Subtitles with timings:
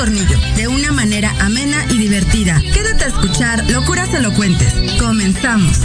[0.00, 2.58] de una manera amena y divertida.
[2.72, 4.72] Quédate a escuchar Locuras Elocuentes.
[4.98, 5.76] Comenzamos.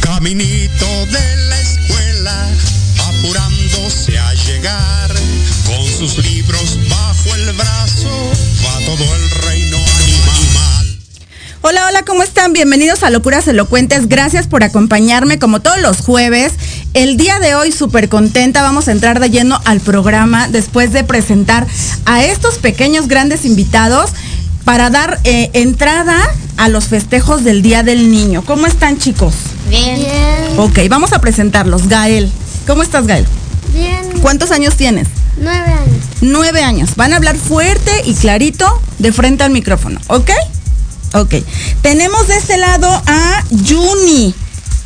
[0.00, 2.48] Caminito de la escuela,
[3.08, 5.12] apurándose a llegar,
[5.66, 8.32] con sus libros bajo el brazo,
[8.64, 9.93] va todo el reino.
[11.66, 12.52] Hola, hola, ¿cómo están?
[12.52, 14.06] Bienvenidos a Locuras Elocuentes.
[14.06, 16.52] Gracias por acompañarme como todos los jueves.
[16.92, 21.04] El día de hoy súper contenta, vamos a entrar de lleno al programa después de
[21.04, 21.66] presentar
[22.04, 24.10] a estos pequeños grandes invitados
[24.66, 26.20] para dar eh, entrada
[26.58, 28.44] a los festejos del Día del Niño.
[28.44, 29.32] ¿Cómo están chicos?
[29.70, 30.04] Bien.
[30.58, 31.88] Ok, vamos a presentarlos.
[31.88, 32.30] Gael,
[32.66, 33.24] ¿cómo estás Gael?
[33.72, 34.20] Bien.
[34.20, 35.08] ¿Cuántos años tienes?
[35.38, 36.04] Nueve años.
[36.20, 36.94] Nueve años.
[36.96, 40.30] Van a hablar fuerte y clarito de frente al micrófono, ¿ok?
[41.14, 41.34] Ok.
[41.82, 44.34] Tenemos de este lado a Juni.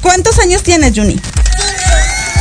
[0.01, 1.19] ¿Cuántos años tienes, Juni?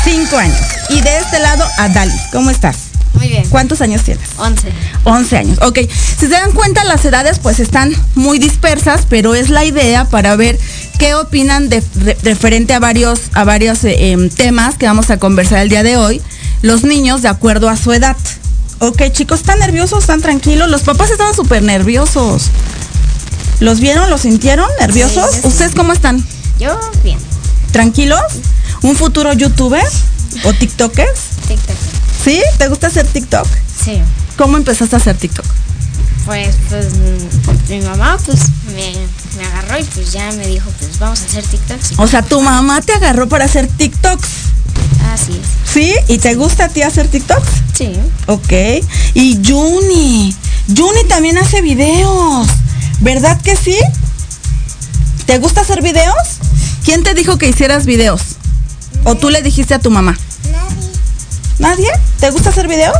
[0.03, 0.57] Cinco años.
[0.89, 2.13] Y de este lado a Dali.
[2.31, 2.77] ¿Cómo estás?
[3.13, 3.47] Muy bien.
[3.49, 4.27] ¿Cuántos años tienes?
[4.37, 4.67] Once.
[5.03, 5.59] 11 años.
[5.63, 10.05] Ok, si se dan cuenta las edades pues están muy dispersas, pero es la idea
[10.05, 10.59] para ver
[10.99, 15.17] qué opinan de, re- referente a varios, a varios eh, em, temas que vamos a
[15.17, 16.21] conversar el día de hoy,
[16.61, 18.15] los niños de acuerdo a su edad.
[18.79, 20.01] Ok, chicos, ¿están nerviosos?
[20.01, 20.69] ¿Están tranquilos?
[20.69, 22.43] Los papás estaban súper nerviosos.
[23.59, 24.09] ¿Los vieron?
[24.09, 25.31] ¿Los sintieron nerviosos?
[25.31, 25.39] Sí.
[25.43, 26.23] ¿Ustedes cómo están?
[26.59, 27.17] Yo bien.
[27.71, 28.21] ¿Tranquilos?
[28.83, 29.85] ¿Un futuro youtuber
[30.43, 31.19] o tiktokers?
[31.47, 31.75] Tic-tac.
[32.23, 32.41] ¿Sí?
[32.57, 33.47] ¿Te gusta hacer TikTok?
[33.83, 33.99] Sí.
[34.37, 35.45] ¿Cómo empezaste a hacer TikTok?
[36.25, 36.87] Pues, pues
[37.69, 38.39] mi mamá pues
[38.75, 38.93] me,
[39.37, 41.93] me agarró y pues ya me dijo pues vamos a hacer TikToks.
[41.97, 44.27] O sea, tu mamá te agarró para hacer TikToks.
[45.11, 45.71] Así es.
[45.73, 45.95] ¿Sí?
[46.07, 47.49] ¿Y te gusta a ti hacer TikToks?
[47.73, 47.93] Sí.
[48.27, 48.51] Ok.
[49.13, 50.35] Y Juni.
[50.75, 52.47] Juni también hace videos.
[53.07, 53.79] ¿Verdad que sí?
[55.27, 56.17] ¿Te gusta hacer videos?
[56.83, 58.19] ¿Quién te dijo que hicieras videos?
[59.05, 60.17] ¿O tú le dijiste a tu mamá?
[61.57, 61.87] ¿Nadie?
[62.19, 62.97] ¿Te gusta hacer videos?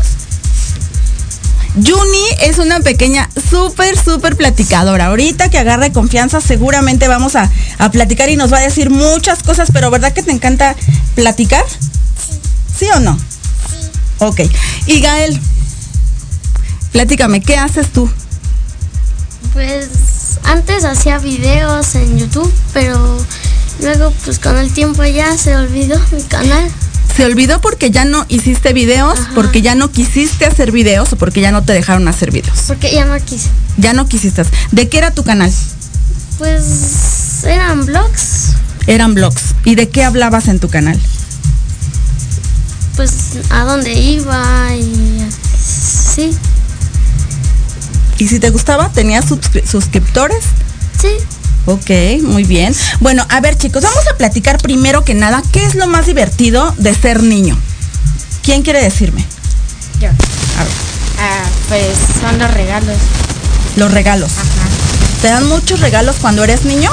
[1.74, 5.08] Juni es una pequeña súper, súper platicadora.
[5.08, 9.43] Ahorita que agarre confianza, seguramente vamos a, a platicar y nos va a decir muchas
[9.43, 10.74] cosas, pero ¿verdad que te encanta
[11.15, 11.65] platicar?
[12.80, 13.17] ¿Sí o no?
[13.17, 13.89] Sí.
[14.20, 14.39] Ok.
[14.86, 15.38] Y Gael,
[16.93, 18.10] platícame, ¿qué haces tú?
[19.53, 23.17] Pues antes hacía videos en YouTube, pero
[23.81, 26.69] luego pues con el tiempo ya se olvidó mi canal.
[27.15, 29.19] ¿Se olvidó porque ya no hiciste videos?
[29.19, 29.31] Ajá.
[29.33, 32.60] ¿Porque ya no quisiste hacer videos o porque ya no te dejaron hacer videos?
[32.67, 33.49] Porque ya no quise.
[33.77, 34.43] Ya no quisiste.
[34.71, 35.51] ¿De qué era tu canal?
[36.38, 38.53] Pues eran vlogs,
[38.86, 39.55] Eran blogs.
[39.65, 40.99] ¿Y de qué hablabas en tu canal?
[42.97, 43.12] pues
[43.51, 46.36] a dónde iba y sí,
[48.17, 49.25] ¿Y si te gustaba, tenías
[49.69, 50.43] suscriptores?
[50.99, 51.10] sí.
[51.69, 51.89] Ok,
[52.23, 52.73] muy bien.
[53.01, 56.73] Bueno, a ver chicos, vamos a platicar primero que nada, ¿qué es lo más divertido
[56.77, 57.58] de ser niño?
[58.41, 59.25] ¿Quién quiere decirme?
[59.99, 60.08] Yo.
[60.08, 60.73] A ver,
[61.19, 62.95] Ah, pues son los regalos.
[63.75, 64.32] los regalos.
[64.38, 64.69] Ajá.
[65.21, 66.89] ¿Te dan muchos regalos cuando eres niño?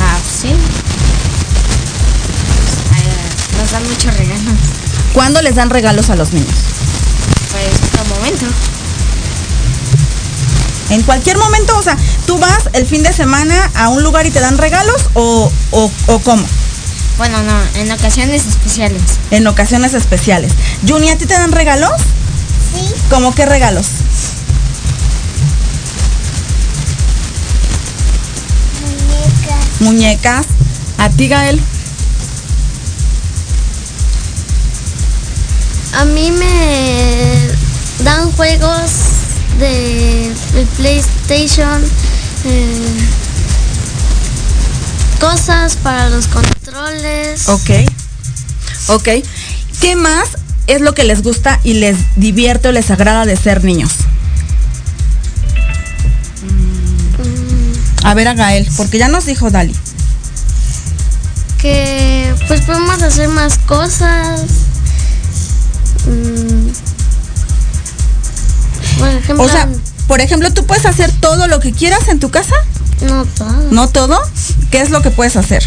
[0.00, 0.50] Ah, sí.
[2.92, 4.54] Ah, nos dan muchos regalos.
[5.14, 6.54] ¿Cuándo les dan regalos a los niños?
[7.50, 8.46] Pues por momento.
[10.92, 14.30] En cualquier momento, o sea, tú vas el fin de semana a un lugar y
[14.30, 16.46] te dan regalos o, o, o cómo?
[17.16, 19.00] Bueno, no, en ocasiones especiales.
[19.30, 20.52] En ocasiones especiales.
[20.86, 21.92] Juni, ¿a ti te dan regalos?
[22.74, 22.92] Sí.
[23.08, 23.86] ¿Cómo qué regalos?
[29.80, 30.44] Muñecas.
[30.98, 31.58] ¿A ti, Gael?
[35.94, 36.81] A mí me
[40.82, 41.80] PlayStation,
[42.44, 42.98] eh,
[45.20, 47.48] cosas para los controles.
[47.48, 47.70] Ok.
[48.88, 49.08] Ok.
[49.80, 50.30] ¿Qué más
[50.66, 53.92] es lo que les gusta y les divierte o les agrada de ser niños?
[58.02, 59.76] A ver a Gael, porque ya nos dijo Dali.
[61.60, 64.40] que pues podemos hacer más cosas.
[66.08, 66.70] Mm,
[68.98, 69.68] Por ejemplo, O sea,
[70.12, 72.54] por ejemplo, ¿tú puedes hacer todo lo que quieras en tu casa?
[73.00, 73.70] no todo.
[73.70, 74.20] ¿No todo?
[74.70, 75.66] ¿Qué es lo que puedes hacer?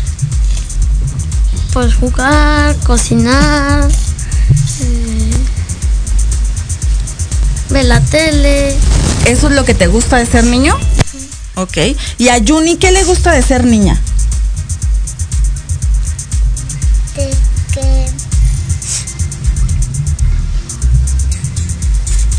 [1.73, 5.31] Pues jugar, cocinar, eh,
[7.71, 8.77] ver la tele.
[9.25, 10.77] ¿Eso es lo que te gusta de ser niño?
[11.55, 11.77] Ok.
[12.19, 13.99] ¿Y a Juni qué le gusta de ser niña?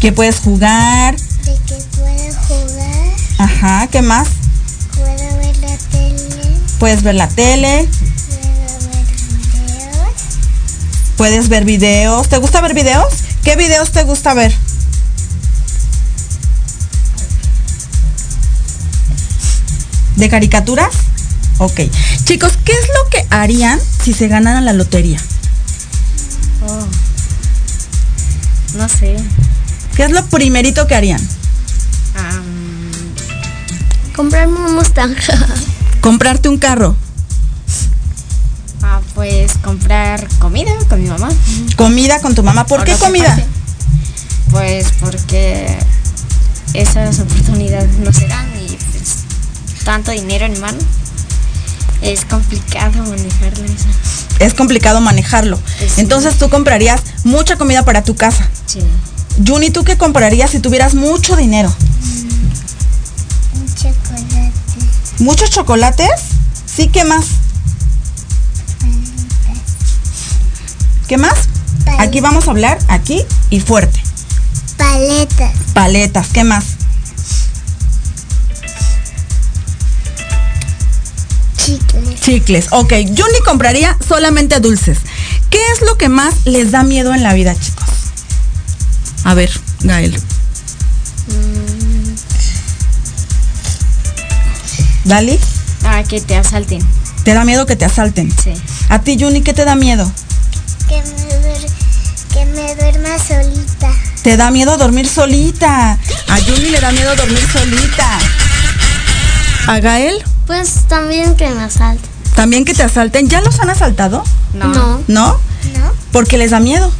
[0.00, 1.16] ¿Qué puedes jugar?
[3.56, 4.28] Ajá, ¿qué más?
[4.94, 9.06] puedo ver la tele, Puedes ver la tele, puedo ver
[9.64, 10.12] videos.
[11.16, 12.28] puedes ver videos.
[12.28, 13.06] ¿Te gusta ver videos?
[13.44, 14.54] ¿Qué videos te gusta ver?
[20.16, 20.94] ¿De caricaturas?
[21.56, 21.80] Ok.
[22.24, 25.20] Chicos, ¿qué es lo que harían si se ganaran la lotería?
[26.66, 26.86] Oh.
[28.76, 29.16] No sé.
[29.96, 31.35] ¿Qué es lo primerito que harían?
[34.16, 35.14] Comprarme un Mustang.
[36.00, 36.96] Comprarte un carro,
[38.82, 41.28] ah, pues comprar comida con mi mamá.
[41.76, 42.66] comida con tu mamá.
[42.66, 43.28] ¿Por qué comida?
[43.28, 43.46] pase.
[44.50, 45.76] Pues porque
[46.74, 49.24] esas oportunidades no se dan y pues
[49.84, 50.78] tanto dinero en mano
[52.02, 53.88] es complicado manejarlo eso.
[54.38, 55.58] Es complicado manejarlo.
[55.78, 56.00] Pues sí.
[56.00, 58.48] Entonces tú comprarías mucha comida para tu casa.
[58.66, 58.80] Sí.
[59.46, 61.74] Juni, ¿tú qué comprarías si tuvieras mucho dinero?
[65.18, 66.10] ¿Muchos chocolates?
[66.66, 67.26] Sí, ¿qué más?
[71.08, 71.34] ¿Qué más?
[71.98, 74.02] Aquí vamos a hablar, aquí y fuerte.
[74.76, 75.52] Paletas.
[75.72, 76.64] Paletas, ¿qué más?
[81.56, 82.20] Chicles.
[82.20, 82.66] Chicles.
[82.72, 84.98] Ok, Juni compraría solamente dulces.
[85.50, 87.84] ¿Qué es lo que más les da miedo en la vida, chicos?
[89.24, 89.50] A ver,
[89.80, 90.20] Gael.
[95.06, 95.38] Dali,
[95.84, 96.80] Ah, que te asalten.
[97.24, 98.30] ¿te da miedo que te asalten?
[98.42, 98.52] Sí.
[98.88, 100.10] A ti, Juni, ¿qué te da miedo?
[100.88, 101.70] Que me, duer-
[102.32, 103.90] que me duerma solita.
[104.22, 105.92] Te da miedo dormir solita.
[105.92, 108.18] A Juni le da miedo dormir solita.
[109.68, 112.08] A Gael, Pues también que me asalte.
[112.34, 113.28] también que te asalten.
[113.28, 114.24] ¿Ya los han asaltado?
[114.54, 114.66] No.
[114.68, 115.00] No.
[115.08, 115.26] ¿No?
[115.78, 115.92] ¿No?
[116.12, 116.90] Porque les da miedo.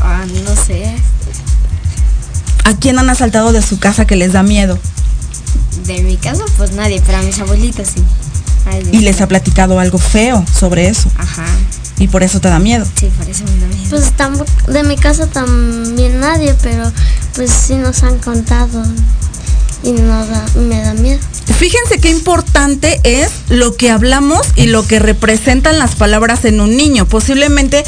[0.00, 0.94] Ah, no sé.
[2.64, 4.78] ¿A quién han asaltado de su casa que les da miedo?
[5.88, 8.04] De mi casa, pues nadie, pero a mis abuelitos sí.
[8.66, 11.10] Ay, Y les ha platicado algo feo sobre eso.
[11.16, 11.46] Ajá.
[11.98, 12.86] Y por eso te da miedo.
[13.00, 13.88] Sí, por eso me da miedo.
[13.88, 16.92] Pues tampoco, de mi casa también nadie, pero
[17.34, 18.84] pues sí nos han contado
[19.82, 21.20] y no da, me da miedo.
[21.56, 26.76] Fíjense qué importante es lo que hablamos y lo que representan las palabras en un
[26.76, 27.06] niño.
[27.06, 27.82] Posiblemente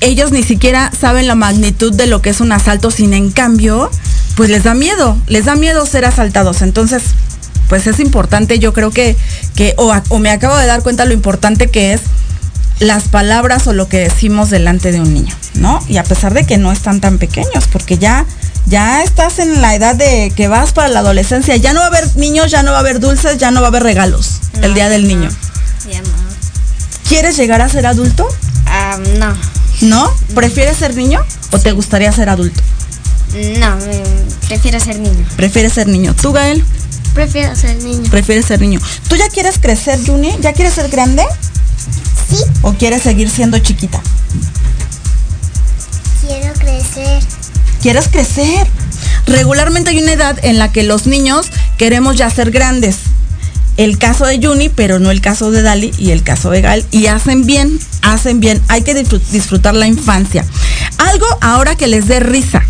[0.00, 3.90] ellos ni siquiera saben la magnitud de lo que es un asalto, sin en cambio,
[4.34, 6.62] pues les da miedo, les da miedo ser asaltados.
[6.62, 7.02] Entonces,
[7.68, 9.16] pues es importante, yo creo que,
[9.54, 12.00] que o, a- o me acabo de dar cuenta lo importante que es
[12.78, 15.82] las palabras o lo que decimos delante de un niño, ¿no?
[15.88, 18.26] Y a pesar de que no están tan pequeños, porque ya,
[18.66, 21.88] ya estás en la edad de que vas para la adolescencia, ya no va a
[21.88, 24.74] haber niños, ya no va a haber dulces, ya no va a haber regalos el
[24.74, 25.30] día del no, niño.
[25.90, 26.08] Ya no.
[27.08, 28.26] ¿Quieres llegar a ser adulto?
[28.66, 29.34] Ah, no.
[29.82, 30.10] ¿No?
[30.34, 31.20] ¿Prefieres ser niño
[31.52, 32.60] o te gustaría ser adulto?
[33.58, 33.76] No,
[34.48, 35.24] prefiero ser niño.
[35.36, 36.14] Prefieres ser niño.
[36.20, 36.64] ¿Tú, Gael?
[37.16, 38.10] Prefiero ser niño.
[38.10, 38.78] Prefieres ser niño.
[39.08, 40.34] ¿Tú ya quieres crecer, Juni?
[40.42, 41.24] ¿Ya quieres ser grande?
[42.28, 44.02] Sí, ¿O quieres seguir siendo chiquita?
[46.26, 47.22] quiero crecer.
[47.80, 48.66] quieres crecer.
[49.26, 51.46] Regularmente hay una edad en la que los niños
[51.78, 52.96] queremos ya ser grandes.
[53.78, 56.84] El caso de Juni, pero no el caso de Dali y el caso de Gal.
[56.90, 58.60] Y hacen bien, hacen bien.
[58.68, 60.44] Hay que disfrut- disfrutar la infancia.
[60.98, 62.62] Algo ahora que les dé risa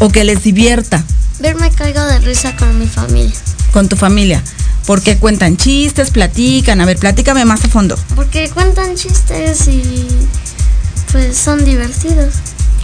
[0.00, 1.04] o que les divierta
[1.38, 3.32] Verme caigo de risa con mi familia.
[3.72, 4.42] con tu familia.
[4.86, 6.80] Porque cuentan chistes, platican.
[6.80, 7.96] A ver, platícame más a fondo.
[8.16, 10.06] Porque cuentan chistes y
[11.12, 12.34] pues son divertidos.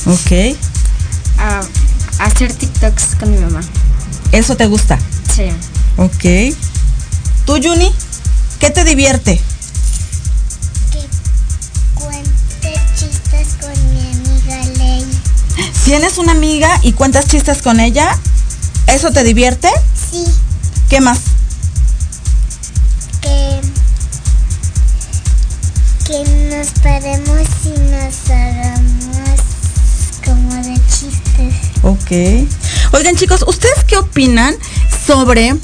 [0.06, 0.56] Ok.
[1.38, 1.60] ah,
[2.20, 3.60] hacer TikToks con mi mamá.
[4.32, 4.98] Eso te gusta.
[5.34, 5.48] Sí.
[5.96, 6.54] Ok.
[7.44, 7.92] ¿Tú, Juni?
[8.60, 9.40] ¿Qué te divierte?
[10.92, 11.00] Que
[11.94, 12.30] cuente
[15.86, 18.18] ¿Tienes una amiga y cuentas chistes con ella?
[18.88, 19.70] ¿Eso te divierte?
[20.10, 20.24] Sí,
[20.90, 21.20] ¿Qué más?
[23.22, 23.60] que
[26.04, 29.40] que nos paremos y nos hagamos
[30.24, 31.54] como de chistes.
[31.82, 32.48] Ok.
[32.92, 34.56] Oigan chicos, ¿ustedes qué opinan
[35.06, 35.54] sobre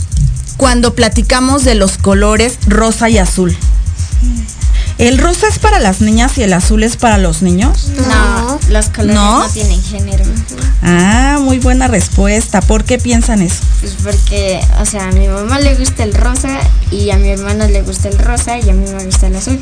[0.57, 3.57] cuando platicamos de los colores rosa y azul?
[4.99, 7.89] ¿El rosa es para las niñas y el azul es para los niños?
[8.09, 9.41] No, los colores ¿No?
[9.41, 10.25] no, tienen género.
[10.83, 12.61] Ah, muy buena respuesta.
[12.61, 13.57] ¿Por qué piensan eso?
[13.81, 16.59] Pues porque, o sea, a mi mamá le gusta el rosa
[16.91, 19.59] y a mi hermano le gusta el rosa y a mí me gusta el azul.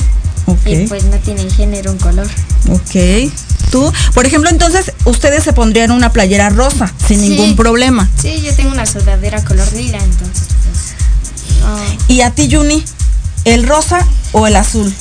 [0.47, 0.67] Ok.
[0.67, 2.27] Y pues no tienen género un color.
[2.71, 3.31] Ok.
[3.71, 3.93] ¿Tú?
[4.15, 7.29] Por ejemplo, entonces, ustedes se pondrían una playera rosa sin Sí.
[7.29, 8.11] ningún problema.
[8.21, 11.61] Sí, yo tengo una sudadera color lila, entonces pues...
[11.61, 12.83] No, ¿Y a ti, Juni?
[13.45, 14.93] ¿El rosa o el azul?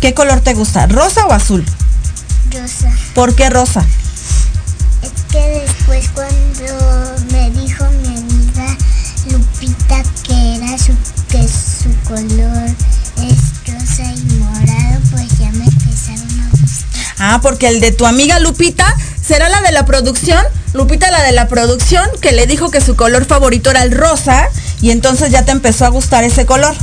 [0.00, 0.86] ¿Qué color te gusta?
[0.86, 1.64] ¿Rosa o azul?
[2.50, 2.90] Rosa.
[3.14, 3.84] ¿Por qué rosa?
[5.02, 8.76] Es que después cuando me dijo mi amiga
[9.30, 10.94] Lupita que era su
[11.28, 12.66] que su color
[13.18, 17.04] es rosa y morado, pues ya me empezaron a gustar.
[17.18, 18.86] Ah, porque el de tu amiga Lupita
[19.22, 20.42] será la de la producción.
[20.72, 24.48] Lupita, la de la producción, que le dijo que su color favorito era el rosa
[24.80, 26.74] y entonces ya te empezó a gustar ese color.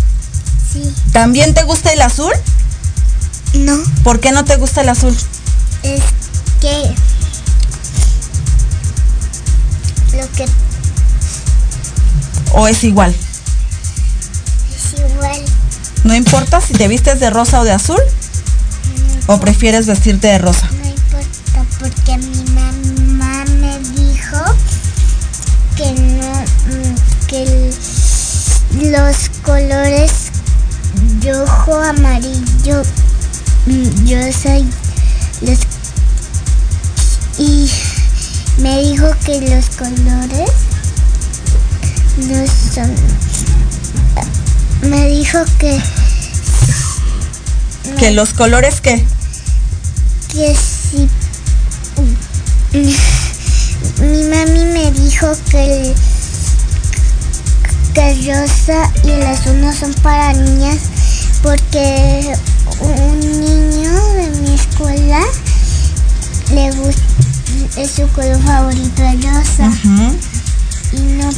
[0.72, 0.94] Sí.
[1.14, 2.34] ¿También te gusta el azul?
[3.54, 5.16] No, ¿Por qué no te gusta el azul?
[5.84, 6.02] es
[6.62, 6.94] que
[10.18, 10.46] lo que
[12.54, 13.14] ¿O es igual?
[14.76, 15.42] es igual
[16.04, 18.00] ¿No importa si te vistes de rosa o de azul?
[19.28, 20.68] ¿O prefieres vestirte de rosa?
[20.82, 24.38] no importa porque mi mamá me dijo
[25.76, 26.96] que no mm,
[27.28, 27.72] que
[28.90, 30.12] los colores
[31.24, 32.82] rojo amarillo
[34.06, 34.66] yo soy
[35.42, 35.60] los
[37.38, 37.70] y
[38.62, 40.50] me dijo que los colores
[42.18, 42.96] no son
[44.90, 45.82] me dijo que
[48.00, 49.06] ¿Que los colores qué?
[50.32, 51.10] que si
[54.02, 55.96] mi mami me dijo que el,
[57.94, 60.78] que el rosa y el azul no son para niñas
[61.42, 62.34] porque
[67.78, 69.72] es su color favorito el rosa
[70.94, 71.30] y no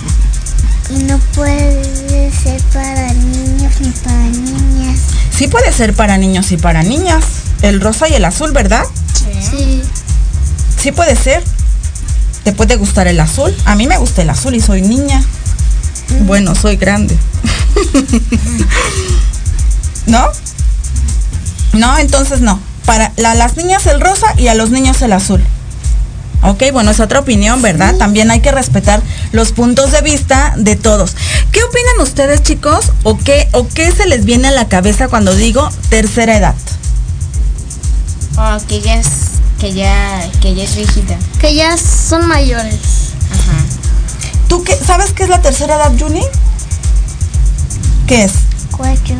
[0.89, 4.99] y no puede ser para niños ni para niñas
[5.38, 7.23] Sí puede ser para niños y para niñas.
[7.62, 8.84] El rosa y el azul, ¿verdad?
[9.49, 9.82] sí
[10.78, 11.41] Sí puede ser.
[12.43, 13.56] ¿Te puede gustar el azul?
[13.63, 15.23] A mí me gusta el azul y soy niña.
[16.25, 17.17] Bueno, soy grande.
[20.08, 20.25] ¿No?
[21.73, 22.60] No, entonces no.
[22.86, 25.41] Para la- las niñas el rosa y a los niños el azul.
[26.41, 27.95] Ok, bueno, es otra opinión, ¿verdad?
[27.97, 29.02] También hay que respetar
[29.34, 31.15] los puntos de vista de todos.
[31.52, 32.93] ¿Qué opinan ustedes, chicos?
[33.04, 36.56] ¿O qué, o qué se les viene a la cabeza cuando digo tercera edad?
[38.38, 39.08] Oh, que ya es,
[39.60, 41.17] que ya, que ya es viejita.
[41.41, 42.80] que ya son mayores
[43.32, 43.65] Ajá.
[44.47, 46.23] ¿Tú qué, sabes qué es la tercera edad, Juni?
[48.08, 48.32] ¿Qué es?
[48.71, 49.15] cuatro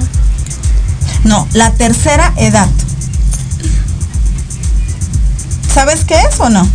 [1.26, 2.68] No, la tercera edad.
[5.74, 6.68] ¿Sabes qué es o no?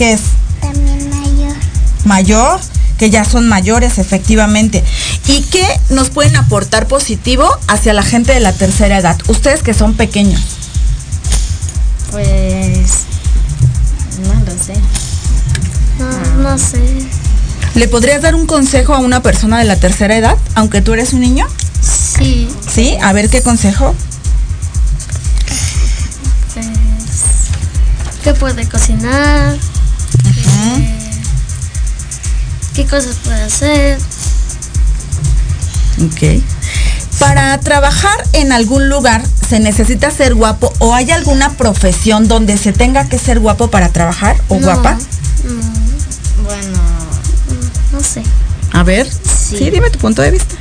[0.00, 0.22] ¿Qué es?
[0.62, 1.54] también mayor
[2.06, 2.60] Mayor,
[2.96, 4.82] que ya son mayores, efectivamente.
[5.26, 9.18] ¿Y qué nos pueden aportar positivo hacia la gente de la tercera edad?
[9.28, 10.40] Ustedes que son pequeños.
[12.12, 13.02] Pues.
[14.24, 14.72] No lo sé.
[15.98, 16.80] no, no sé
[17.74, 21.12] ¿Le podrías dar un consejo a una persona de la tercera edad, aunque tú eres
[21.12, 21.46] un niño?
[21.82, 23.94] sí Sí, a ver qué consejo.
[26.54, 26.66] pues
[28.24, 29.58] que puede cocinar
[32.74, 33.98] qué cosas puede hacer
[36.04, 36.42] Ok.
[37.18, 42.72] Para trabajar en algún lugar se necesita ser guapo o hay alguna profesión donde se
[42.72, 44.60] tenga que ser guapo para trabajar o No.
[44.66, 44.92] guapa?
[45.44, 46.78] no, Bueno,
[47.92, 48.22] no sé
[48.72, 49.58] A ver, sí.
[49.58, 49.70] Sí.
[49.70, 50.54] dime tu punto de vista.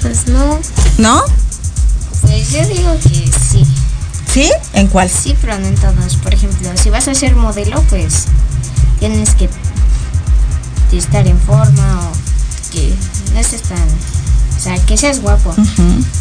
[0.00, 0.58] pues no
[0.98, 1.22] ¿No?
[2.22, 3.66] pues yo digo que sí.
[4.32, 4.50] ¿Sí?
[4.72, 5.10] ¿En cuál?
[5.10, 6.16] Sí, pero no en todos.
[6.16, 8.24] Por ejemplo, si vas a ser modelo, pues
[8.98, 9.50] tienes que
[10.96, 12.12] estar en forma o
[12.72, 12.94] que
[13.34, 13.78] no estés tan.
[13.78, 15.54] O sea, que seas guapo.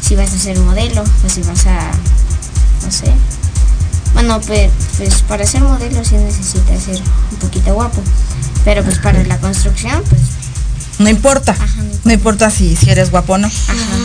[0.01, 1.91] Si vas a ser modelo, pues si vas a.
[2.83, 3.13] No sé.
[4.13, 8.01] Bueno, pues, pues para ser modelo sí necesitas ser un poquito guapo.
[8.65, 10.21] Pero pues para la construcción, pues.
[10.99, 11.53] No importa.
[11.53, 13.47] Ajá, no No importa si, si eres guapo o no.
[13.47, 13.97] Ajá.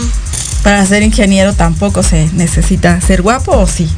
[0.67, 3.89] Para ser ingeniero tampoco se necesita ser guapo o sí.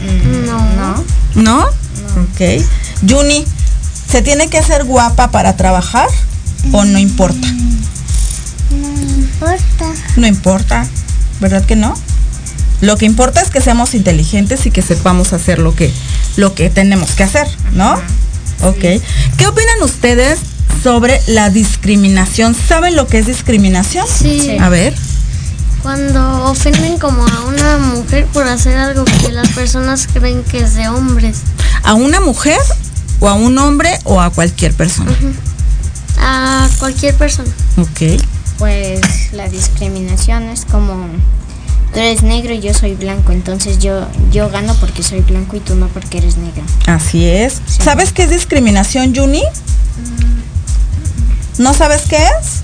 [0.00, 0.58] Mm, No.
[0.74, 1.04] No.
[1.34, 1.58] ¿No?
[1.66, 2.64] Ok.
[3.06, 3.44] Juni,
[4.10, 6.08] ¿se tiene que ser guapa para trabajar
[6.72, 7.46] o no importa?
[8.70, 9.84] no importa
[10.16, 10.86] No importa,
[11.40, 11.94] ¿verdad que no?
[12.80, 15.92] Lo que importa es que seamos inteligentes y que sepamos hacer lo que,
[16.36, 17.92] lo que tenemos que hacer, ¿no?
[17.92, 18.02] Ajá,
[18.62, 18.80] Ok.
[19.36, 20.38] ¿Qué opinan ustedes
[20.82, 22.54] sobre la discriminación?
[22.54, 24.06] ¿Saben lo que es discriminación?
[24.08, 24.56] sí, Sí.
[24.58, 24.94] A ver.
[25.84, 30.74] Cuando ofenden como a una mujer por hacer algo que las personas creen que es
[30.76, 31.40] de hombres
[31.82, 32.58] ¿A una mujer
[33.20, 35.12] o a un hombre o a cualquier persona?
[36.18, 38.18] a cualquier persona Ok.
[38.56, 41.06] Pues la discriminación es como
[41.92, 45.60] tú eres negro y yo soy blanco, entonces yo yo gano porque soy blanco y
[45.60, 46.62] tú no porque eres negro.
[46.86, 47.60] Así es.
[47.66, 47.82] Sí.
[47.82, 49.42] ¿Sabes qué es discriminación, Juni?
[51.58, 52.62] ¿No sabes qué es?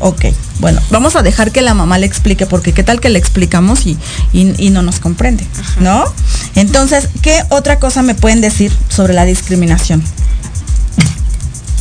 [0.00, 0.26] Ok,
[0.60, 3.86] bueno, vamos a dejar que la mamá le explique, porque qué tal que le explicamos
[3.86, 3.98] y,
[4.32, 5.46] y- y no nos comprende,
[5.80, 6.04] ¿no?
[6.54, 10.02] Entonces, ¿qué otra cosa me pueden decir sobre la discriminación?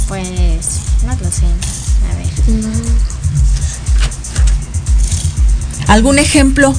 [0.07, 0.27] Pues
[1.05, 1.45] no lo sé.
[2.11, 2.27] A ver.
[5.87, 6.19] ¿Algún?
[6.19, 6.73] Ejemplo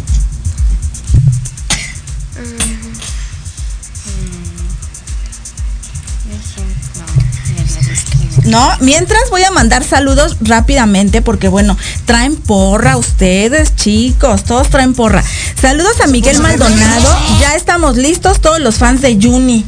[8.44, 8.70] ¿No?
[8.80, 15.24] Mientras voy a mandar saludos rápidamente porque bueno, traen porra ustedes, chicos, todos traen porra.
[15.60, 17.08] Saludos a Miguel Maldonado,
[17.40, 19.64] ya estamos listos todos los fans de Juni.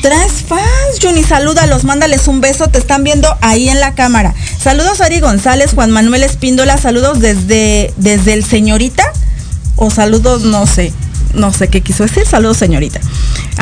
[0.00, 4.34] Traes fans, Juni, salúdalos, mándales un beso, te están viendo ahí en la cámara.
[4.62, 9.04] Saludos a Ari González, Juan Manuel Espíndola, saludos desde, desde el señorita
[9.76, 10.92] o saludos, no sé,
[11.34, 13.00] no sé qué quiso decir, saludos señorita.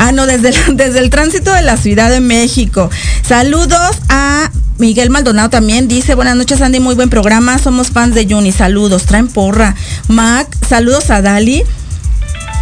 [0.03, 2.89] Ah, no, desde el, desde el tránsito de la Ciudad de México.
[3.21, 8.25] Saludos a Miguel Maldonado también, dice, buenas noches Andy, muy buen programa, somos fans de
[8.25, 9.75] Juni, saludos, traen porra.
[10.07, 11.63] Mac, saludos a Dali.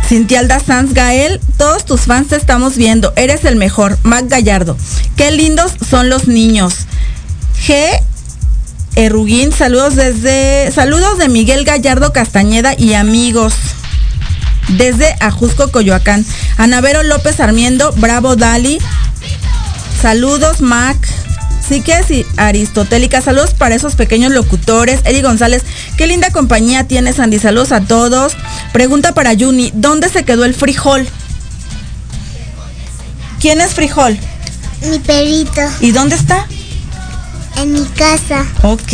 [0.06, 3.98] Cintia Alda Sanz Gael, todos tus fans te estamos viendo, eres el mejor.
[4.04, 4.76] Mac Gallardo,
[5.16, 6.88] qué lindos son los niños.
[7.66, 8.02] G.
[8.98, 13.54] Erugín, saludos desde, saludos de Miguel Gallardo Castañeda y amigos.
[14.78, 16.26] Desde Ajusco, Coyoacán.
[16.58, 18.80] Anavero López Sarmiento, bravo Dali.
[20.02, 20.98] Saludos, Mac.
[21.68, 23.22] Sí que sí, Aristotélica.
[23.22, 25.02] Saludos para esos pequeños locutores.
[25.04, 25.64] Eddie González,
[25.98, 27.38] qué linda compañía tienes, Andy.
[27.40, 28.34] Saludos a todos.
[28.74, 31.08] Pregunta para Juni, ¿dónde se quedó el frijol?
[33.40, 34.18] ¿Quién es frijol?
[34.82, 36.48] Mi perrito ¿Y dónde está?
[37.58, 38.46] en mi casa.
[38.64, 38.94] Ok.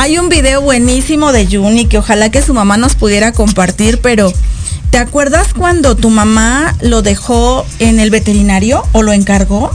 [0.00, 4.32] Hay un video buenísimo de Juni que ojalá que su mamá nos pudiera compartir, pero
[4.92, 9.72] ¿te acuerdas cuando tu mamá lo dejó en el veterinario o lo encargó?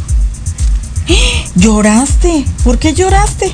[1.55, 2.45] Lloraste.
[2.63, 3.51] ¿Por qué lloraste?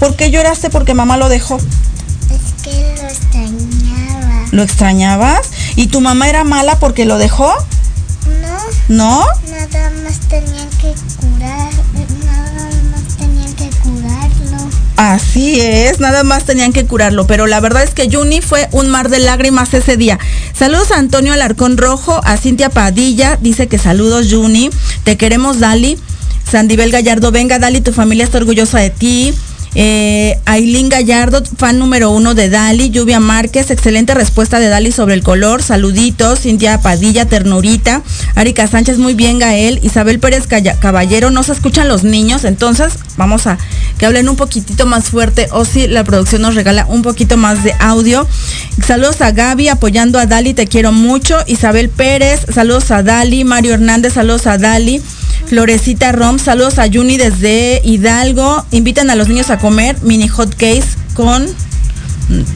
[0.00, 0.70] ¿Por qué lloraste?
[0.70, 1.58] Porque mamá lo dejó.
[1.58, 4.46] Es que lo extrañaba.
[4.50, 5.50] ¿Lo extrañabas?
[5.76, 7.52] ¿Y tu mamá era mala porque lo dejó?
[8.40, 8.56] No,
[8.88, 9.26] ¿No?
[9.50, 10.94] nada más tenían que
[14.96, 18.88] Así es, nada más tenían que curarlo, pero la verdad es que Juni fue un
[18.88, 20.18] mar de lágrimas ese día.
[20.54, 24.70] Saludos a Antonio Alarcón Rojo, a Cintia Padilla, dice que saludos Juni,
[25.04, 25.98] te queremos Dali.
[26.50, 29.34] Sandibel Gallardo, venga Dali, tu familia está orgullosa de ti.
[29.74, 32.90] Eh, Ailín Gallardo, fan número uno de Dali.
[32.90, 35.62] Lluvia Márquez, excelente respuesta de Dali sobre el color.
[35.62, 36.40] Saluditos.
[36.40, 38.02] Cintia Padilla, ternurita.
[38.34, 39.80] Arika Sánchez, muy bien, Gael.
[39.82, 42.44] Isabel Pérez Caballero, no se escuchan los niños.
[42.44, 43.58] Entonces, vamos a
[43.98, 45.48] que hablen un poquitito más fuerte.
[45.52, 48.26] O si la producción nos regala un poquito más de audio.
[48.86, 51.36] Saludos a Gaby, apoyando a Dali, te quiero mucho.
[51.46, 53.44] Isabel Pérez, saludos a Dali.
[53.44, 55.02] Mario Hernández, saludos a Dali.
[55.48, 58.64] Florecita Rom, saludos a Juni desde Hidalgo.
[58.72, 61.46] Invitan a los niños a comer mini hot cakes con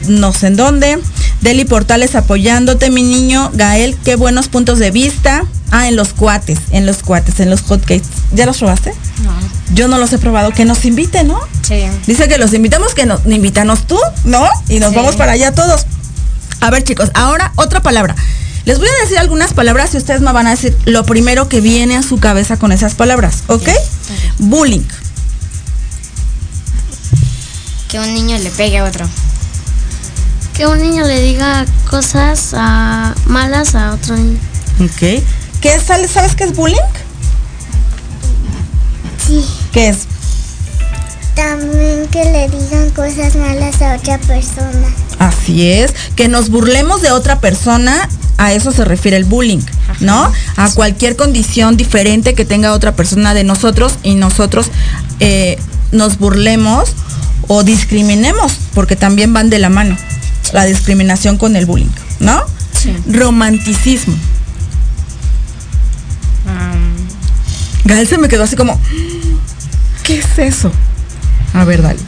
[0.07, 0.99] no sé en dónde.
[1.41, 3.49] Deli Portales apoyándote, mi niño.
[3.53, 5.45] Gael, qué buenos puntos de vista.
[5.71, 8.03] Ah, en los cuates, en los cuates, en los hot cakes.
[8.33, 8.93] ¿Ya los probaste?
[9.23, 9.31] No.
[9.73, 10.51] Yo no los he probado.
[10.51, 11.39] Que nos inviten, ¿no?
[11.61, 11.83] Sí.
[12.05, 14.45] Dice que los invitamos, que nos invítanos tú, ¿no?
[14.67, 14.95] Y nos Sí.
[14.97, 15.85] vamos para allá todos.
[16.59, 18.15] A ver, chicos, ahora otra palabra.
[18.65, 21.61] Les voy a decir algunas palabras y ustedes me van a decir lo primero que
[21.61, 23.69] viene a su cabeza con esas palabras, ¿ok?
[24.37, 24.83] Bullying.
[27.87, 29.07] Que un niño le pegue a otro.
[30.55, 34.39] Que un niño le diga cosas ah, malas a otro niño.
[34.79, 35.23] Ok.
[35.61, 36.77] ¿Qué es, ¿Sabes sabes qué es bullying?
[39.27, 39.97] Sí, ¿Qué es?
[41.35, 44.87] también que le digan cosas malas a otra persona.
[45.21, 45.93] Así es.
[46.15, 49.59] Que nos burlemos de otra persona, a eso se refiere el bullying,
[49.99, 50.31] ¿no?
[50.55, 54.71] A cualquier condición diferente que tenga otra persona de nosotros y nosotros
[55.19, 55.59] eh,
[55.91, 56.95] nos burlemos
[57.47, 59.95] o discriminemos, porque también van de la mano.
[60.53, 62.41] La discriminación con el bullying, ¿no?
[62.73, 62.91] Sí.
[63.05, 64.15] Romanticismo.
[67.85, 68.79] Gael se me quedó así como,
[70.01, 70.71] ¿qué es eso?
[71.53, 71.99] A ver, dale.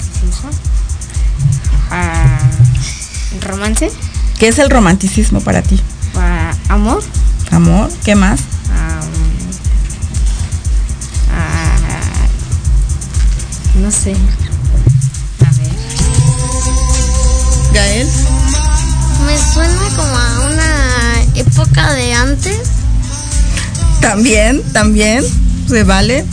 [3.44, 3.92] Romance.
[4.40, 5.80] ¿Qué es el romanticismo para ti?
[6.16, 7.04] ah, amor.
[7.52, 8.40] Amor, ¿qué más?
[8.72, 9.10] am,
[11.32, 12.28] ah,
[13.76, 14.16] no sé.
[15.46, 15.72] A ver.
[17.74, 18.08] Gael.
[19.26, 22.70] Me suena como a una época de antes.
[24.02, 25.24] También, también,
[25.68, 26.26] se vale.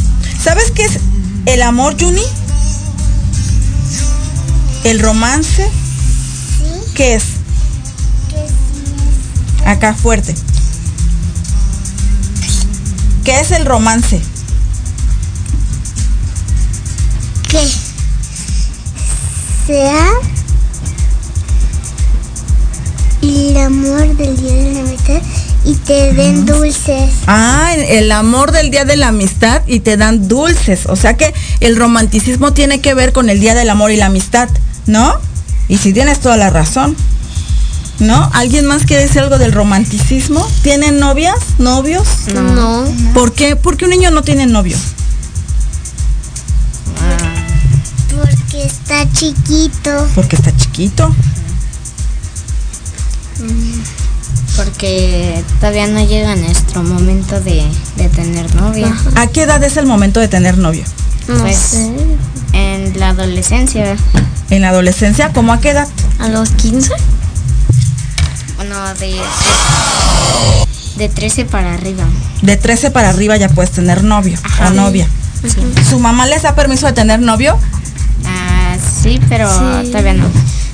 [0.43, 0.99] ¿Sabes qué es
[1.47, 2.23] el amor, Juni?
[4.85, 5.71] El romance,
[7.01, 7.25] qué es?
[9.65, 10.35] Acá fuerte.
[13.25, 14.21] ¿Qué es el romance?
[17.49, 17.67] Que
[19.67, 20.11] sea
[23.23, 25.23] el amor del día de la amistad
[25.65, 26.53] y te den ah.
[26.53, 27.11] dulces.
[27.27, 30.85] Ah, el amor del día de la amistad y te dan dulces.
[30.85, 34.07] O sea que el romanticismo tiene que ver con el día del amor y la
[34.07, 34.51] amistad,
[34.85, 35.30] ¿no?
[35.71, 36.95] Y si tienes toda la razón.
[38.01, 38.31] ¿No?
[38.33, 40.47] ¿Alguien más quiere decir algo del romanticismo?
[40.63, 41.37] ¿Tienen novias?
[41.59, 42.09] ¿Novios?
[42.35, 42.85] No.
[43.15, 43.57] ¿Por qué?
[43.57, 44.77] ¿Por qué un niño no tiene novio?
[48.19, 50.09] Porque está chiquito.
[50.15, 51.15] Porque está chiquito.
[54.57, 57.65] Porque todavía no llega nuestro momento de,
[57.97, 58.95] de tener novia.
[59.15, 60.85] ¿A qué edad es el momento de tener novio?
[61.29, 61.93] No Pues, sé.
[62.53, 63.97] En la adolescencia,
[64.51, 65.33] ¿En la adolescencia?
[65.33, 65.89] ¿Cómo a qué edad?
[66.19, 66.93] ¿A los 15?
[68.57, 69.19] bueno, de, de,
[70.97, 72.05] de 13 para arriba.
[72.43, 75.09] De 13 para arriba ya puedes tener novio o novia.
[75.89, 77.59] ¿Su mamá les da permiso de tener novio?
[78.27, 79.49] Ah, sí, pero
[79.83, 79.89] Sí.
[79.91, 80.27] todavía no.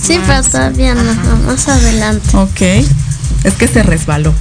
[0.03, 1.11] Sí, Más- pero todavía no.
[1.13, 1.37] ajá.
[1.47, 2.37] Más adelante.
[2.37, 2.61] Ok.
[3.45, 4.33] Es que se resbaló.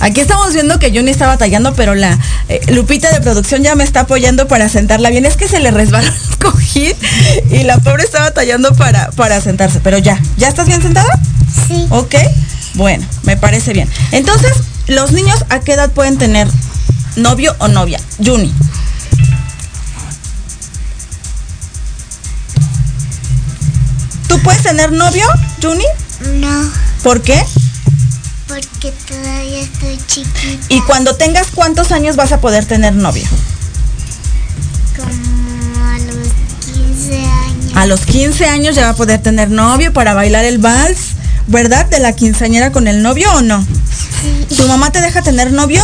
[0.00, 2.18] Aquí estamos viendo que Johnny está batallando, pero la
[2.48, 5.26] eh, Lupita de producción ya me está apoyando para sentarla bien.
[5.26, 6.92] Es que se le resbaló el cojín
[7.50, 9.80] y la pobre está batallando para, para sentarse.
[9.80, 11.18] Pero ya, ¿ya estás bien sentada?
[11.68, 11.86] Sí.
[11.90, 12.14] Ok.
[12.74, 13.88] Bueno, me parece bien.
[14.12, 14.52] Entonces,
[14.86, 16.46] ¿los niños a qué edad pueden tener
[17.16, 18.00] novio o novia?
[18.24, 18.52] Juni.
[24.28, 25.26] ¿Tú puedes tener novio,
[25.62, 25.84] Juni?
[26.38, 26.70] No,
[27.02, 27.42] ¿Por qué?
[28.48, 30.66] Porque todavía estoy chiquita.
[30.68, 33.24] Y cuando tengas cuántos años vas a poder tener novio?
[34.96, 36.28] Como a los
[36.64, 37.72] 15 años.
[37.74, 41.14] A los 15 años ya va a poder tener novio para bailar el vals,
[41.46, 41.86] ¿verdad?
[41.86, 43.60] De la quinceañera con el novio o no?
[43.60, 44.56] Sí.
[44.56, 45.82] ¿Tu mamá te deja tener novio?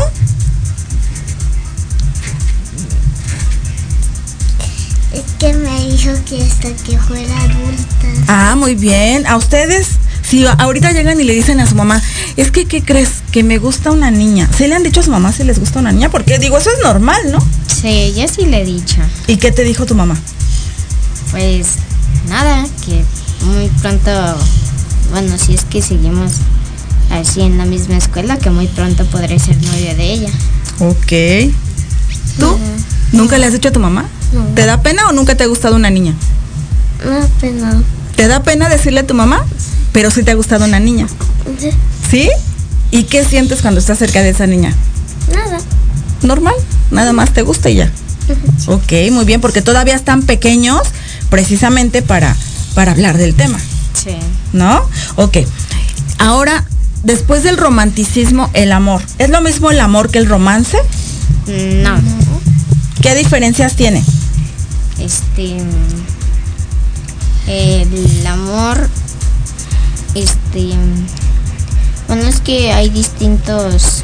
[5.13, 8.25] Es que me dijo que hasta que fuera adulta.
[8.29, 9.27] Ah, muy bien.
[9.27, 9.89] ¿A ustedes?
[10.33, 12.03] Si ahorita llegan y le dicen a su mamá,
[12.39, 13.23] es que, ¿qué crees?
[13.33, 14.49] Que me gusta una niña.
[14.57, 16.09] ¿Se le han dicho a su mamá si les gusta una niña?
[16.09, 17.39] Porque digo, eso es normal, ¿no?
[17.67, 18.97] Sí, ya sí le he dicho.
[19.27, 20.17] ¿Y qué te dijo tu mamá?
[21.33, 21.73] Pues
[22.31, 23.05] nada, que
[23.45, 24.11] muy pronto,
[25.11, 26.33] bueno, si es que seguimos
[27.11, 30.31] así en la misma escuela, que muy pronto podré ser novia de ella.
[30.79, 31.53] Ok.
[32.39, 32.59] ¿Tú?
[33.13, 34.07] ¿Nunca le has dicho a tu mamá?
[34.33, 34.45] No.
[34.55, 36.15] ¿Te da pena o nunca te ha gustado una niña?
[37.05, 37.83] Me da pena.
[38.17, 39.45] ¿Te da pena decirle a tu mamá?
[39.93, 41.07] Pero sí te ha gustado una niña.
[41.61, 41.71] Sí.
[42.11, 42.31] ¿Sí?
[42.91, 44.75] ¿Y qué sientes cuando estás cerca de esa niña?
[45.35, 45.59] Nada.
[46.23, 46.55] Normal,
[46.91, 47.91] nada más te gusta y ya.
[48.67, 50.81] Ok, muy bien, porque todavía están pequeños
[51.31, 52.37] precisamente para,
[52.75, 53.59] para hablar del tema,
[53.95, 54.17] Sí.
[54.53, 54.81] ¿no?
[55.17, 55.39] Ok,
[56.19, 56.65] ahora,
[57.03, 59.03] después del romanticismo, el amor.
[59.19, 60.79] ¿Es lo mismo el amor que el romance?
[61.83, 62.01] No,
[63.01, 64.05] ¿Qué diferencias tiene?
[65.01, 65.57] este,
[67.49, 68.89] el amor,
[70.15, 70.71] este,
[72.09, 74.03] bueno, es que hay distintos,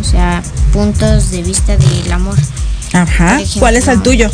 [0.00, 0.42] o sea,
[0.72, 2.36] puntos de vista del amor.
[2.92, 4.30] Ajá, ejemplo, ¿cuál es el tuyo?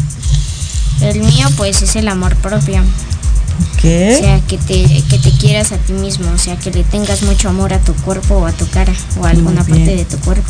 [1.01, 2.81] El mío, pues, es el amor propio.
[2.81, 6.83] O Ok, sea, que te, que te quieras a ti mismo, o sea, que le
[6.85, 10.05] tengas mucho amor a tu cuerpo o a tu cara o a alguna parte de
[10.05, 10.49] tu cuerpo.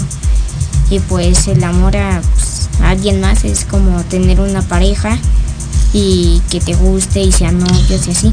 [0.90, 5.18] Y pues el amor a, pues, a alguien más es como tener una pareja
[5.92, 8.28] y que te guste y sean novios y así.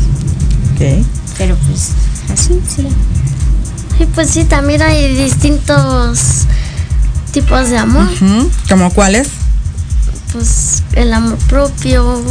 [0.76, 1.06] ok.
[1.38, 1.90] Pero pues
[2.34, 2.88] así, sí.
[4.00, 6.46] Y pues sí, también hay distintos
[7.32, 8.06] tipos de amor.
[8.06, 9.28] Ujú, ¿Como cuáles?
[10.34, 12.22] Pues el amor propio.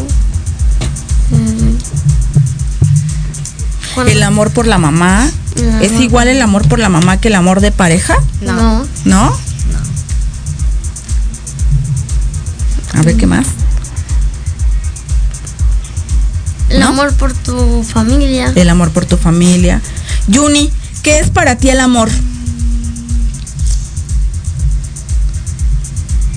[1.30, 1.76] mm,
[4.09, 5.28] El amor por la mamá.
[5.80, 8.16] ¿Es igual el amor por la mamá que el amor de pareja?
[8.40, 8.55] No.
[8.55, 8.84] No.
[9.05, 9.32] ¿No?
[12.94, 13.46] A ver, ¿qué más?
[16.70, 16.88] El ¿No?
[16.88, 18.52] amor por tu familia.
[18.54, 19.80] El amor por tu familia.
[20.32, 20.70] Juni,
[21.02, 22.08] ¿qué es para ti el amor?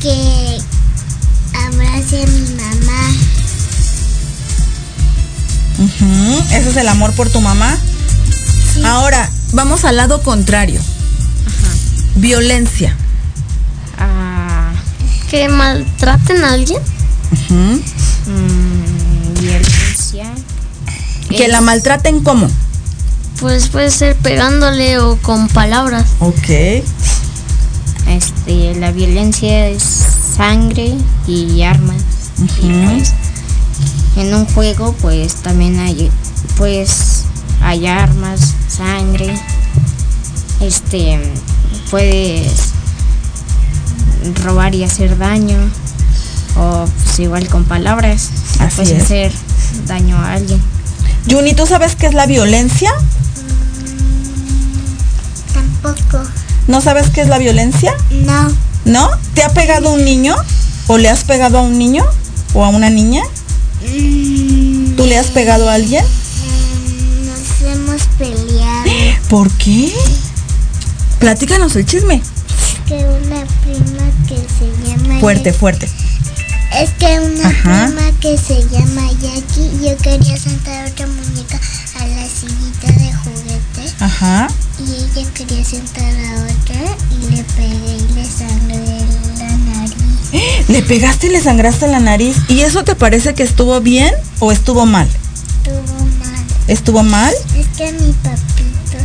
[0.01, 0.59] Que
[1.53, 3.11] abrace a mi mamá.
[5.79, 7.77] Ujú, Ese es el amor por tu mamá.
[8.86, 10.81] Ahora, vamos al lado contrario.
[12.15, 12.95] Violencia.
[13.97, 14.71] Ah,
[15.29, 16.81] Que maltraten a alguien.
[17.49, 17.77] Mm,
[18.27, 18.72] violencia.
[21.38, 22.47] Que Es- la maltraten como.
[23.39, 26.05] Pues puede ser pegándole o con palabras.
[26.19, 26.49] Ok.
[28.07, 29.84] Este, la violencia es
[30.38, 30.93] sangre
[31.27, 32.01] y armas.
[32.61, 33.11] Y pues,
[34.17, 36.09] en un juego, pues también hay,
[36.57, 37.23] pues,
[37.61, 39.34] hay armas, sangre.
[40.61, 41.19] Este,
[41.89, 42.51] puedes
[44.43, 45.57] robar y hacer daño.
[46.55, 48.29] O pues igual con palabras.
[48.59, 49.03] Así puedes es.
[49.03, 49.31] hacer
[49.88, 50.61] daño a alguien.
[51.30, 52.91] Juni, ¿tú sabes qué es la violencia?
[55.53, 56.24] Tampoco.
[56.67, 57.93] ¿No sabes qué es la violencia?
[58.11, 58.51] No.
[58.86, 59.09] ¿No?
[59.34, 60.36] ¿Te ha pegado un niño?
[60.88, 62.03] ¿O le has pegado a un niño?
[62.53, 63.24] ¿O a una niña?
[63.88, 66.03] Mm, ¿Tú le has pegado a alguien?
[66.05, 69.19] mm, Nos hemos peleado.
[69.30, 69.93] ¿Por qué?
[71.19, 72.21] Platícanos el chisme.
[72.88, 75.89] que una prima que se llama Fuerte, fuerte.
[76.80, 77.86] Es que una Ajá.
[77.88, 81.59] prima que se llama Jackie, yo quería sentar otra muñeca
[81.99, 84.47] a la sillita de juguete Ajá.
[84.80, 89.05] y ella quería sentar a otra y le pegué y le sangré
[89.38, 90.67] la nariz.
[90.67, 92.38] ¿Le pegaste y le sangraste la nariz?
[92.47, 95.07] ¿Y eso te parece que estuvo bien o estuvo mal?
[95.07, 95.84] Estuvo
[96.19, 96.43] mal.
[96.67, 97.34] ¿Estuvo mal?
[97.55, 98.97] Es que mi papito,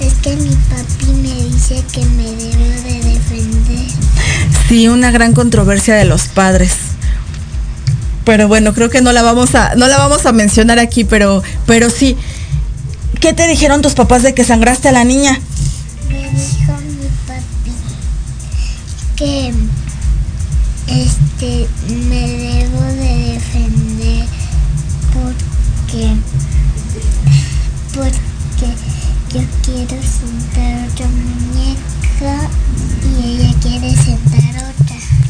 [0.00, 3.90] es que mi papi me dice que me debo de defender.
[4.68, 6.72] Sí, una gran controversia de los padres.
[8.26, 11.44] Pero bueno, creo que no la vamos a, no la vamos a mencionar aquí, pero,
[11.64, 12.16] pero sí.
[13.20, 15.38] ¿Qué te dijeron tus papás de que sangraste a la niña?
[16.08, 17.72] Me dijo mi papi
[19.14, 19.52] que
[20.88, 21.68] este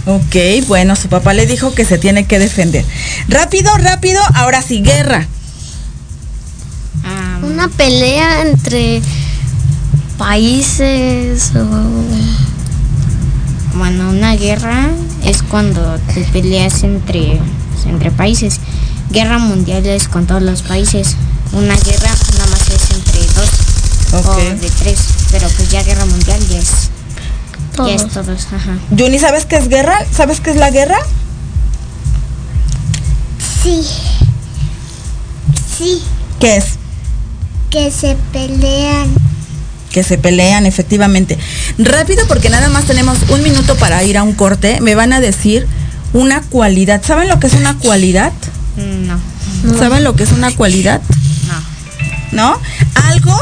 [0.06, 0.36] Ok,
[0.68, 2.84] bueno, su papá le dijo que se tiene que defender.
[3.28, 5.26] Rápido, rápido, ahora sí, guerra.
[7.04, 9.02] Ah, Una pelea entre
[10.16, 11.66] países o...
[13.76, 14.90] Bueno, una guerra
[15.24, 17.40] es cuando te peleas entre,
[17.86, 18.60] entre países.
[19.10, 21.16] Guerra mundial es con todos los países.
[21.52, 24.98] Una guerra nada más es entre dos o de tres.
[25.32, 26.90] Pero pues ya guerra mundial ya es,
[27.76, 28.08] Todos.
[28.08, 28.46] todos.
[28.52, 28.78] Ajá.
[28.96, 29.98] Juni, ¿sabes qué es guerra?
[30.10, 30.98] ¿Sabes qué es la guerra?
[33.62, 33.82] Sí.
[35.78, 36.02] Sí,
[36.40, 36.64] ¿Qué es?
[37.70, 39.08] que se pelean.
[39.90, 41.36] Que se pelean, efectivamente.
[41.78, 44.80] Rápido, porque nada más tenemos un minuto para ir a un corte.
[44.80, 45.66] Me van a decir
[46.14, 47.02] una cualidad.
[47.04, 48.32] ¿Saben lo que es una cualidad?
[48.76, 49.18] No,
[49.78, 51.02] ¿Saben lo que es una cualidad?
[52.32, 52.52] no.
[52.52, 52.60] ¿No?
[53.10, 53.36] Algo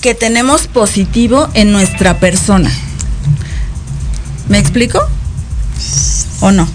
[0.00, 2.70] que tenemos positivo en nuestra persona.
[4.52, 5.00] ¿Me explico?
[6.40, 6.68] ¿O no?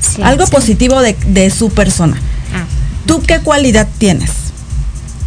[0.00, 0.20] Sí.
[0.22, 2.16] Algo positivo de, de su persona.
[2.52, 2.64] Ah,
[3.06, 4.30] ¿Tú qué cualidad tienes?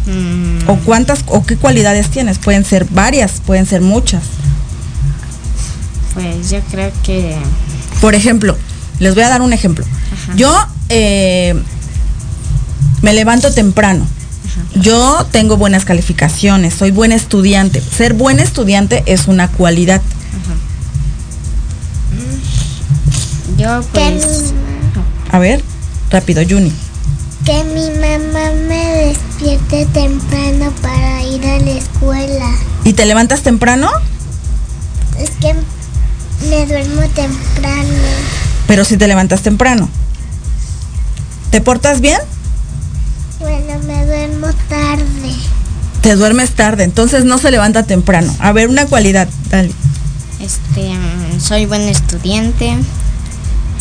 [0.06, 2.38] mm, ¿O cuántas o qué cualidades tienes?
[2.38, 4.22] Pueden ser varias, pueden ser muchas.
[6.12, 7.36] pues yo creo que
[8.02, 8.56] Por ejemplo,
[8.98, 9.84] les voy a dar un ejemplo.
[10.12, 10.36] Ajá.
[10.36, 10.54] Yo
[10.90, 11.54] eh,
[13.00, 14.06] me levanto temprano.
[14.74, 17.80] Yo tengo buenas calificaciones, soy buen estudiante.
[17.80, 20.02] Ser buen estudiante es una cualidad.
[23.56, 24.52] Yo pues mi,
[25.32, 25.62] A ver,
[26.10, 26.72] rápido, Juni.
[27.44, 32.50] que mi mamá me despierte temprano para ir a la escuela.
[32.84, 33.90] ¿Y te levantas temprano?
[35.18, 35.54] Es que
[36.48, 37.88] me duermo temprano.
[38.66, 39.88] Pero si te levantas temprano.
[41.50, 42.18] ¿Te portas bien?
[43.40, 45.34] Bueno, me duermo tarde.
[46.02, 48.34] Te duermes tarde, entonces no se levanta temprano.
[48.38, 49.72] A ver, una cualidad, dale.
[50.40, 52.76] este mm, soy buen estudiante,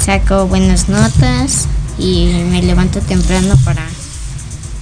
[0.04, 1.68] saco buenas notas
[1.98, 3.86] y me levanto temprano para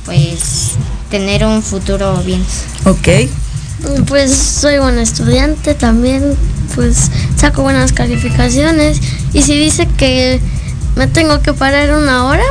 [0.06, 0.72] pues
[1.10, 2.44] tener un futuro bien.
[2.86, 3.08] Ok.
[4.08, 6.36] Pues soy buen estudiante también,
[6.76, 9.00] pues saco buenas calificaciones
[9.34, 10.40] y si dice que
[10.96, 12.44] me tengo que parar una hora,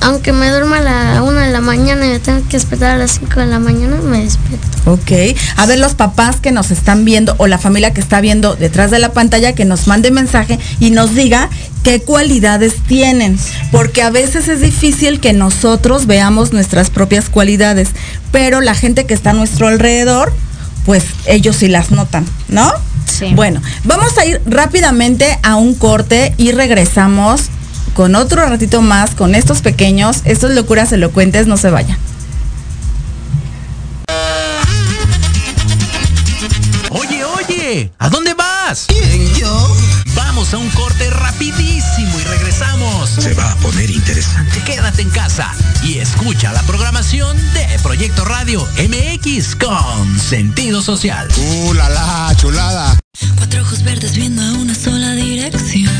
[0.00, 2.98] aunque me duerma a la una de la mañana y me tengo que despertar a
[2.98, 4.66] las 5 de la mañana, me despierto.
[4.86, 5.36] Ok.
[5.56, 8.90] A ver, los papás que nos están viendo o la familia que está viendo detrás
[8.90, 11.50] de la pantalla, que nos mande mensaje y nos diga
[11.82, 13.38] qué cualidades tienen.
[13.72, 17.90] Porque a veces es difícil que nosotros veamos nuestras propias cualidades,
[18.30, 20.32] pero la gente que está a nuestro alrededor,
[20.86, 22.72] pues ellos sí las notan, ¿no?
[23.06, 23.32] Sí.
[23.34, 27.48] Bueno, vamos a ir rápidamente a un corte y regresamos
[27.98, 31.98] con otro ratito más con estos pequeños, estos locuras elocuentes, no se vayan.
[36.90, 38.84] Oye, oye, ¿a dónde vas?
[38.86, 39.76] ¿Quién, yo?
[40.14, 43.10] Vamos a un corte rapidísimo y regresamos.
[43.10, 44.62] Se va a poner interesante.
[44.62, 51.26] Quédate en casa y escucha la programación de Proyecto Radio MX con sentido social.
[51.36, 52.96] ¡Uh, la, la, chulada!
[53.38, 55.97] Cuatro ojos verdes viendo a una sola dirección.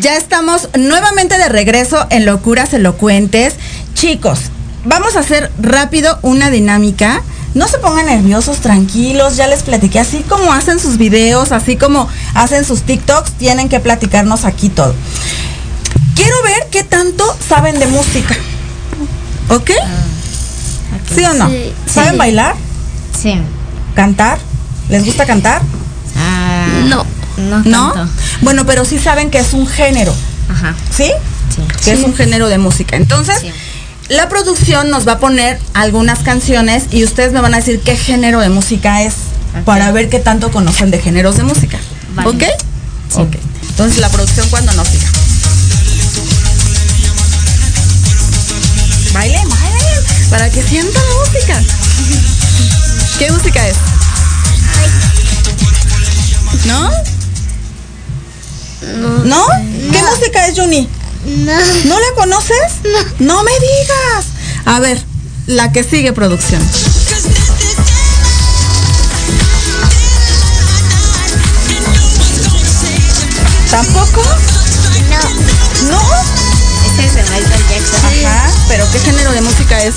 [0.00, 3.54] Ya estamos nuevamente de regreso en Locuras Elocuentes.
[3.94, 4.38] Chicos,
[4.84, 7.22] vamos a hacer rápido una dinámica.
[7.54, 9.98] No se pongan nerviosos, tranquilos, ya les platiqué.
[9.98, 14.94] Así como hacen sus videos, así como hacen sus TikToks, tienen que platicarnos aquí todo.
[16.14, 18.36] Quiero ver qué tanto saben de música.
[19.48, 19.70] ¿Ok?
[21.14, 21.48] ¿Sí o no?
[21.48, 22.18] Sí, ¿Saben sí.
[22.18, 22.54] bailar?
[23.20, 23.40] Sí.
[23.94, 24.38] ¿Cantar?
[24.90, 25.62] ¿Les gusta cantar?
[26.16, 27.04] Ah, No.
[27.38, 27.94] No ¿No?
[28.42, 30.14] Bueno, pero sí saben que es un género.
[30.50, 30.74] Ajá.
[30.96, 31.10] ¿Sí?
[31.54, 31.62] Sí.
[31.84, 32.96] que es un género de música.
[32.96, 33.50] Entonces, Sí.
[34.10, 37.96] la producción nos va a poner algunas canciones y ustedes me van a decir qué
[37.96, 39.14] género de música es
[39.64, 41.78] para ver qué tanto conocen de géneros de música.
[42.14, 42.28] Vale.
[42.28, 42.42] ¿Ok?
[43.12, 43.20] Sí.
[43.20, 43.36] Ok.
[43.70, 45.06] Entonces, la producción cuando nos diga.
[49.14, 51.62] Bailen, bailen, para que sientan la música.
[53.18, 53.76] ¿Qué música es?
[56.66, 56.90] ¿No?
[58.82, 59.24] No.
[59.24, 59.46] ¿No?
[59.92, 60.88] ¿Qué música es, Juni?
[61.24, 61.52] No.
[61.84, 62.72] ¿No la conoces?
[63.18, 63.42] No.
[63.42, 64.26] me digas.
[64.64, 65.02] A ver,
[65.46, 66.62] la que sigue producción.
[73.70, 74.22] ¿Tampoco?
[75.10, 75.90] No.
[75.90, 76.00] ¿No?
[76.86, 78.26] Ese es de Michael Jackson.
[78.26, 79.94] Ajá, pero ¿qué género de música es?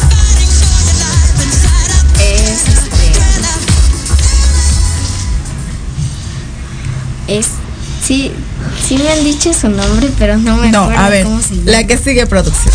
[2.19, 3.11] Es este.
[7.27, 7.60] Es.
[8.05, 8.31] Sí,
[8.87, 11.55] sí me han dicho su nombre, pero no me No, acuerdo a ver, cómo se
[11.55, 11.71] llama.
[11.71, 12.73] la que sigue producción.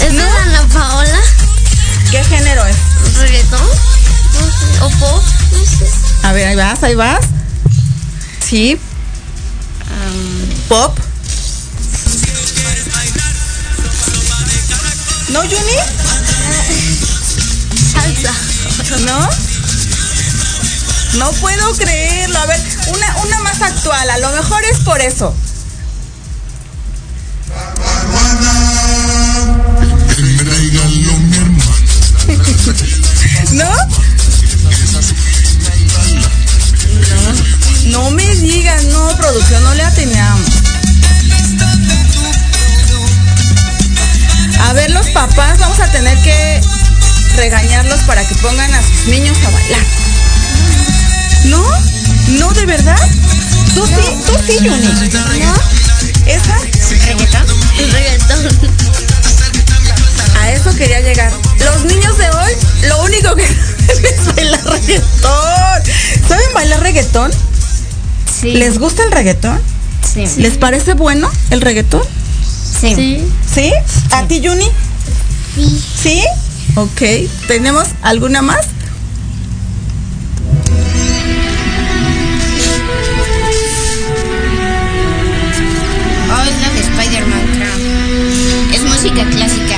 [0.00, 1.20] ¿Es de Ana Paola?
[2.10, 2.76] ¿Qué género es?
[3.18, 3.60] ¿Reggaetón?
[3.60, 4.80] No sé.
[4.82, 5.22] ¿O pop?
[5.52, 5.86] No sé.
[6.22, 7.20] A ver, ahí vas, ahí vas.
[8.46, 8.78] Sí,
[10.68, 10.98] pop.
[15.30, 15.76] ¿No, Juni?
[18.96, 19.28] ¿No?
[21.18, 22.38] No puedo creerlo.
[22.38, 24.08] A ver, una, una más actual.
[24.10, 25.34] A lo mejor es por eso.
[33.52, 33.70] ¿No?
[37.86, 40.50] No me digas, no, producción, no le atinamos.
[44.60, 46.60] A ver, los papás vamos a tener que
[47.38, 49.86] regañarlos para que pongan a sus niños a bailar.
[51.44, 51.64] ¿No?
[52.40, 52.98] ¿No, de verdad?
[53.74, 53.94] Tú sí,
[54.26, 54.88] tú sí, Juni.
[55.38, 55.54] ¿No?
[56.26, 56.58] ¿Esa?
[57.06, 57.46] Reggaetón.
[60.40, 61.32] A eso quería llegar.
[61.60, 62.52] Los niños de hoy,
[62.88, 63.46] lo único que
[63.86, 65.82] saben es bailar reggaetón.
[66.28, 67.32] ¿Saben bailar reggaetón?
[68.40, 68.52] Sí.
[68.54, 69.60] ¿Les gusta el reggaetón?
[70.12, 70.26] Sí.
[70.38, 72.02] ¿Les parece bueno el reggaetón?
[72.80, 72.94] Sí.
[72.96, 73.32] Sí.
[73.54, 73.72] ¿Sí?
[74.10, 74.68] ¿A ti, Juni?
[75.54, 75.82] Sí.
[76.02, 76.24] ¿Sí?
[76.76, 77.02] Ok.
[77.46, 78.66] ¿Tenemos alguna más?
[86.30, 87.40] Oh, es la de Spider-Man.
[88.72, 89.76] Es música clásica.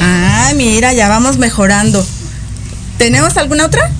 [0.00, 2.06] Ah, mira, ya vamos mejorando.
[2.98, 3.90] ¿Tenemos alguna otra?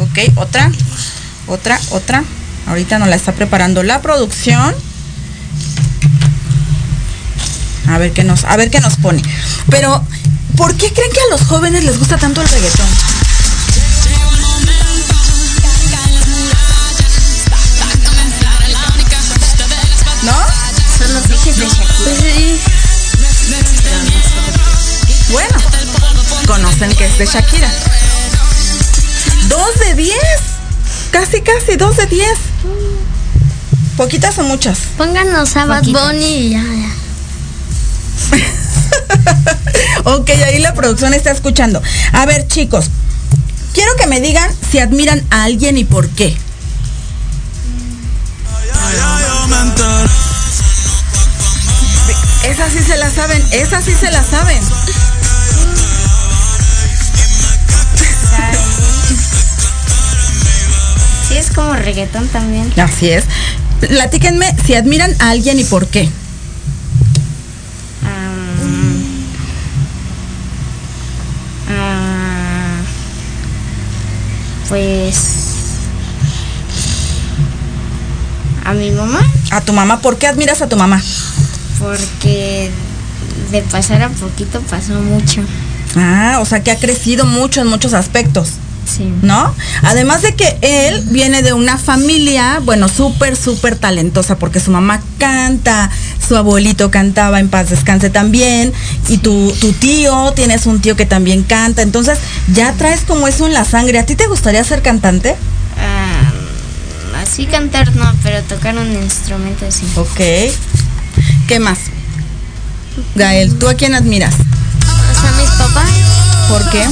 [0.00, 0.70] Ok, otra.
[1.46, 2.24] Otra, otra.
[2.66, 4.74] Ahorita nos la está preparando la producción.
[7.88, 9.22] A ver qué nos, a ver qué nos pone.
[9.70, 10.02] Pero,
[10.56, 12.86] ¿por qué creen que a los jóvenes les gusta tanto el reggaetón?
[20.22, 20.32] ¿No?
[20.98, 22.20] Son los hijos de Shakira.
[22.20, 22.60] Sí.
[25.30, 25.58] Bueno,
[26.46, 27.70] conocen que es de Shakira.
[29.48, 30.16] Dos de diez.
[31.10, 32.38] Casi, casi, dos de diez.
[33.96, 34.78] ¿Poquitas o muchas?
[34.96, 35.84] Pónganos a Bad.
[35.84, 36.93] Bunny y ya, ya.
[40.04, 41.82] Ok, ahí la producción está escuchando.
[42.12, 42.90] A ver, chicos,
[43.72, 46.36] quiero que me digan si admiran a alguien y por qué.
[52.44, 54.60] Esa sí se la saben, esa sí se la saben.
[61.28, 62.72] Sí, es como reggaetón también.
[62.78, 63.24] Así es.
[63.80, 66.10] Platíquenme si admiran a alguien y por qué.
[74.74, 75.14] Pues
[78.64, 79.20] a mi mamá
[79.52, 81.00] A tu mamá, ¿por qué admiras a tu mamá?
[81.78, 82.72] porque
[83.52, 85.42] de pasar a poquito pasó mucho.
[85.94, 88.48] Ah, o sea que ha crecido mucho en muchos aspectos.
[88.84, 89.12] Sí.
[89.22, 89.54] ¿no?
[89.82, 95.00] Además de que él viene de una familia, bueno, súper, súper talentosa, porque su mamá
[95.18, 95.88] canta,
[96.26, 98.72] su abuelito cantaba en paz descanse también,
[99.08, 102.18] y tu, tu tío, tienes un tío que también canta, entonces
[102.52, 103.98] ya traes como eso en la sangre.
[103.98, 105.36] ¿A ti te gustaría ser cantante?
[105.78, 106.32] Ah,
[107.22, 109.86] así cantar no, pero tocar un instrumento sí.
[109.96, 110.20] Ok.
[111.46, 111.78] ¿Qué más?
[113.14, 114.34] Gael, ¿tú a quién admiras?
[114.34, 115.90] O sea, mis papás.
[116.48, 116.84] ¿Por qué?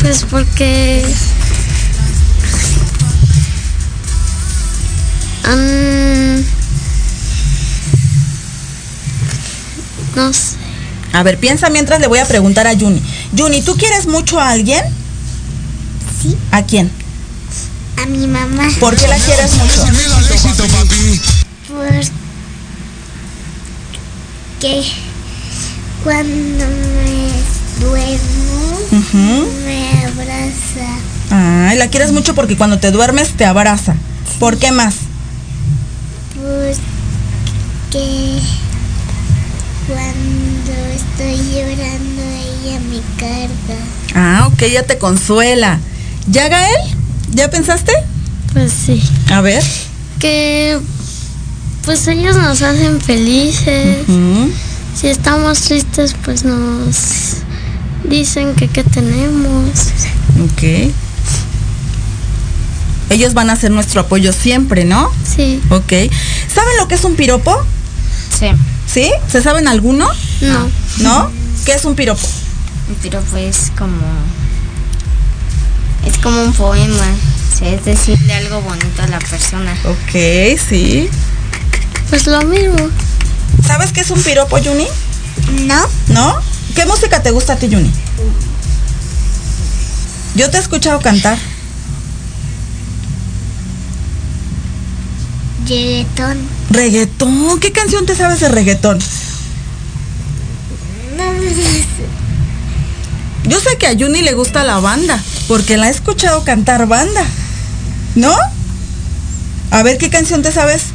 [0.00, 1.04] Pues porque
[5.50, 6.44] han-
[10.16, 10.56] no sé,
[11.12, 13.02] A ver, piensa mientras le voy a preguntar a Juni.
[13.36, 14.82] Juni, ¿tú quieres mucho a alguien?
[16.22, 16.36] Sí.
[16.52, 16.90] ¿A quién?
[18.00, 18.68] A mi mamá.
[18.78, 19.86] ¿Por qué la quieres mucho?
[24.48, 24.84] Porque
[26.04, 31.68] cuando me duermo me abraza.
[31.70, 33.94] Ay, la quieres mucho porque cuando te duermes te abraza.
[34.38, 34.94] ¿Por qué más?
[36.40, 38.38] Porque
[39.86, 43.80] cuando estoy llorando ella me carga.
[44.14, 45.78] Ah, ok, ya te consuela.
[46.28, 46.96] ¿Ya, Gael?
[47.32, 47.92] ¿Ya pensaste?
[48.52, 49.62] pues sí, A ver.
[50.18, 50.78] que
[51.84, 53.98] pues ellos nos hacen felices.
[54.98, 57.36] Si estamos tristes, pues nos
[58.08, 59.70] dicen que qué tenemos.
[60.44, 60.92] Ok.
[63.10, 65.10] Ellos van a ser nuestro apoyo siempre, ¿no?
[65.24, 65.92] Sí, Ok.
[66.52, 67.56] ¿Saben lo que es un piropo?
[68.38, 68.46] Sí.
[68.86, 69.10] ¿Sí?
[69.28, 70.08] ¿Se saben alguno?
[70.40, 70.70] no.
[70.98, 71.30] ¿No?
[71.64, 72.26] ¿Qué es un piropo?
[72.88, 73.96] Un piropo es como.
[76.06, 77.06] Es como un poema.
[77.62, 79.76] Es decirle algo bonito a la persona.
[79.84, 81.08] Ok, sí.
[82.08, 82.88] Pues lo mismo.
[83.66, 84.86] ¿Sabes qué es un piropo, Juni?
[85.66, 85.80] ¿No?
[86.08, 86.40] ¿No?
[86.74, 87.92] ¿Qué música te gusta a ti, Juni?
[90.36, 91.36] Yo te he escuchado cantar.
[95.70, 96.36] Reggaetón.
[96.70, 97.60] Reggaetón.
[97.60, 98.98] ¿Qué canción te sabes de reggaetón?
[103.44, 107.24] Yo sé que a Juni le gusta la banda, porque la he escuchado cantar banda.
[108.16, 108.36] ¿No?
[109.70, 110.86] A ver, ¿qué canción te sabes?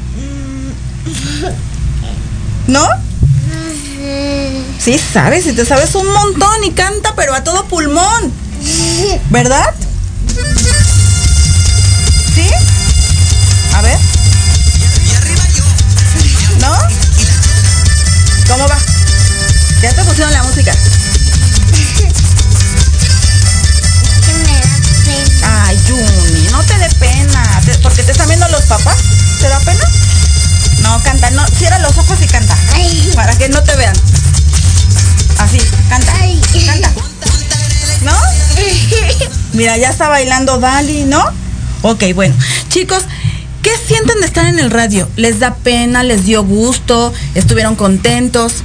[2.68, 2.86] ¿No?
[4.78, 8.34] Sí, sabes, y te sabes un montón y canta, pero a todo pulmón.
[9.30, 9.74] ¿Verdad?
[12.36, 12.50] ¿Sí?
[13.74, 14.05] A ver.
[18.48, 18.78] ¿Cómo va?
[19.82, 20.72] Ya te pusieron la música.
[24.22, 25.66] Que me da pena.
[25.66, 27.62] Ay, Juni, no te dé pena.
[27.82, 28.98] Porque te están viendo los papás.
[29.40, 29.84] ¿Te da pena?
[30.82, 31.46] No, canta, no.
[31.48, 32.58] Cierra los ojos y canta.
[32.74, 33.12] Ay.
[33.16, 33.96] Para que no te vean.
[35.40, 36.14] Así, canta.
[36.22, 36.40] Ay.
[36.66, 36.92] Canta.
[38.02, 38.14] ¿No?
[39.54, 41.24] Mira, ya está bailando Dali, ¿no?
[41.82, 42.36] Ok, bueno.
[42.70, 43.04] Chicos,
[43.66, 45.10] ¿qué sienten de estar en el radio?
[45.16, 46.04] ¿Les da pena?
[46.04, 47.12] ¿Les dio gusto?
[47.34, 48.58] ¿Estuvieron contentos?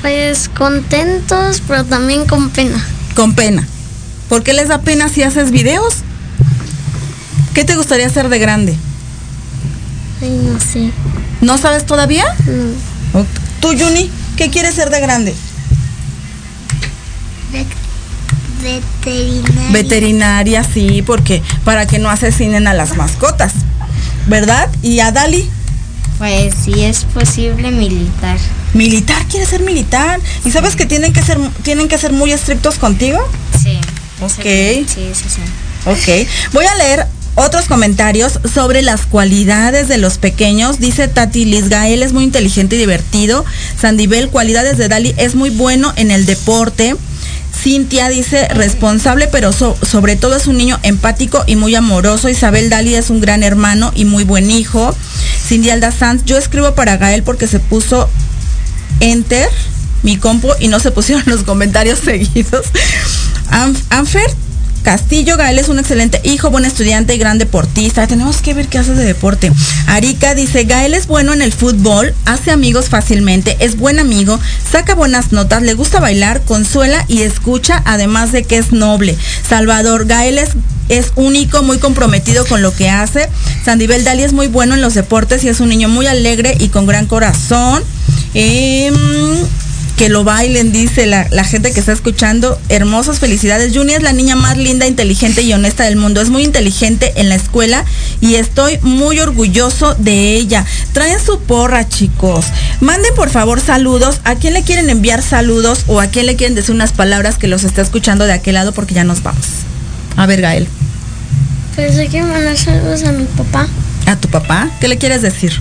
[0.00, 2.82] Pues contentos, pero también con pena.
[3.16, 3.66] Con pena.
[4.28, 5.96] ¿Por qué les da pena si haces videos?
[7.52, 8.76] ¿Qué te gustaría hacer de grande?
[10.22, 10.92] Ay, no sé.
[11.40, 12.24] ¿No sabes todavía?
[12.46, 13.26] No.
[13.60, 14.08] ¿Tú, Juni?
[14.36, 15.34] ¿Qué quieres ser de grande?
[17.52, 17.66] Ve-
[18.62, 19.70] Veterinaria.
[19.72, 23.52] Veterinaria, sí, porque para que no asesinen a las mascotas.
[24.30, 24.70] ¿Verdad?
[24.80, 25.50] ¿Y a Dali?
[26.18, 28.38] Pues si es posible militar.
[28.74, 30.20] Militar, quiere ser militar.
[30.44, 33.18] ¿Y sabes que tienen que ser, tienen que ser muy estrictos contigo?
[33.60, 33.76] Sí.
[34.22, 34.44] Ok.
[34.86, 35.42] Sí, sí, sí.
[35.84, 36.28] Ok.
[36.52, 40.78] Voy a leer otros comentarios sobre las cualidades de los pequeños.
[40.78, 43.44] Dice Tati Liz Gael es muy inteligente y divertido.
[43.80, 46.94] Sandibel, cualidades de Dali, es muy bueno en el deporte.
[47.62, 52.28] Cintia dice responsable, pero so- sobre todo es un niño empático y muy amoroso.
[52.28, 54.94] Isabel Dali es un gran hermano y muy buen hijo.
[55.46, 58.08] Cindy Alda Sanz, yo escribo para Gael porque se puso
[59.00, 59.48] enter
[60.02, 62.66] mi compu y no se pusieron los comentarios seguidos.
[63.50, 64.30] Anf- Anfer
[64.82, 68.06] Castillo Gael es un excelente hijo, buen estudiante y gran deportista.
[68.06, 69.52] Tenemos que ver qué hace de deporte.
[69.86, 74.38] Arica dice, Gael es bueno en el fútbol, hace amigos fácilmente, es buen amigo,
[74.70, 79.16] saca buenas notas, le gusta bailar, consuela y escucha, además de que es noble.
[79.46, 80.50] Salvador, Gael es,
[80.88, 83.28] es único, muy comprometido con lo que hace.
[83.64, 86.68] Sandibel Dali es muy bueno en los deportes y es un niño muy alegre y
[86.68, 87.82] con gran corazón.
[88.34, 88.94] Em,
[90.00, 92.58] que lo bailen, dice la, la gente que está escuchando.
[92.70, 93.76] Hermosas felicidades.
[93.76, 96.22] Juni es la niña más linda, inteligente y honesta del mundo.
[96.22, 97.84] Es muy inteligente en la escuela
[98.22, 100.64] y estoy muy orgulloso de ella.
[100.94, 102.46] Traen su porra, chicos.
[102.80, 104.22] Manden por favor saludos.
[104.24, 107.46] ¿A quién le quieren enviar saludos o a quién le quieren decir unas palabras que
[107.46, 109.44] los está escuchando de aquel lado porque ya nos vamos?
[110.16, 110.66] A ver, Gael.
[111.74, 113.68] Pues hay que mandar saludos a mi papá.
[114.06, 114.70] ¿A tu papá?
[114.80, 115.52] ¿Qué le quieres decir?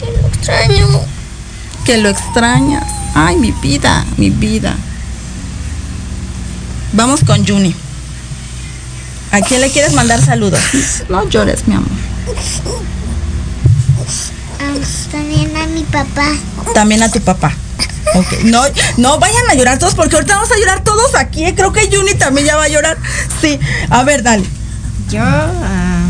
[0.00, 1.00] Que lo extraño.
[1.84, 3.01] Que lo extrañas.
[3.14, 4.74] Ay, mi vida, mi vida.
[6.92, 7.74] Vamos con Juni.
[9.30, 10.60] ¿A quién le quieres mandar saludos?
[11.08, 11.88] No llores, mi amor.
[15.10, 16.26] También a mi papá.
[16.74, 17.52] También a tu papá.
[18.14, 18.44] Ok.
[18.44, 18.62] No,
[18.96, 21.44] no vayan a llorar todos porque ahorita vamos a llorar todos aquí.
[21.44, 21.54] ¿eh?
[21.54, 22.98] Creo que Juni también ya va a llorar.
[23.40, 23.58] Sí.
[23.90, 24.44] A ver, dale.
[25.10, 26.08] Yo, ah,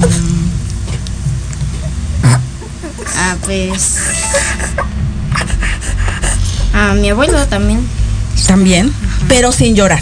[3.16, 3.96] ah, pues,
[6.72, 7.86] a mi abuelo también.
[8.46, 8.92] También,
[9.28, 10.00] pero sin llorar.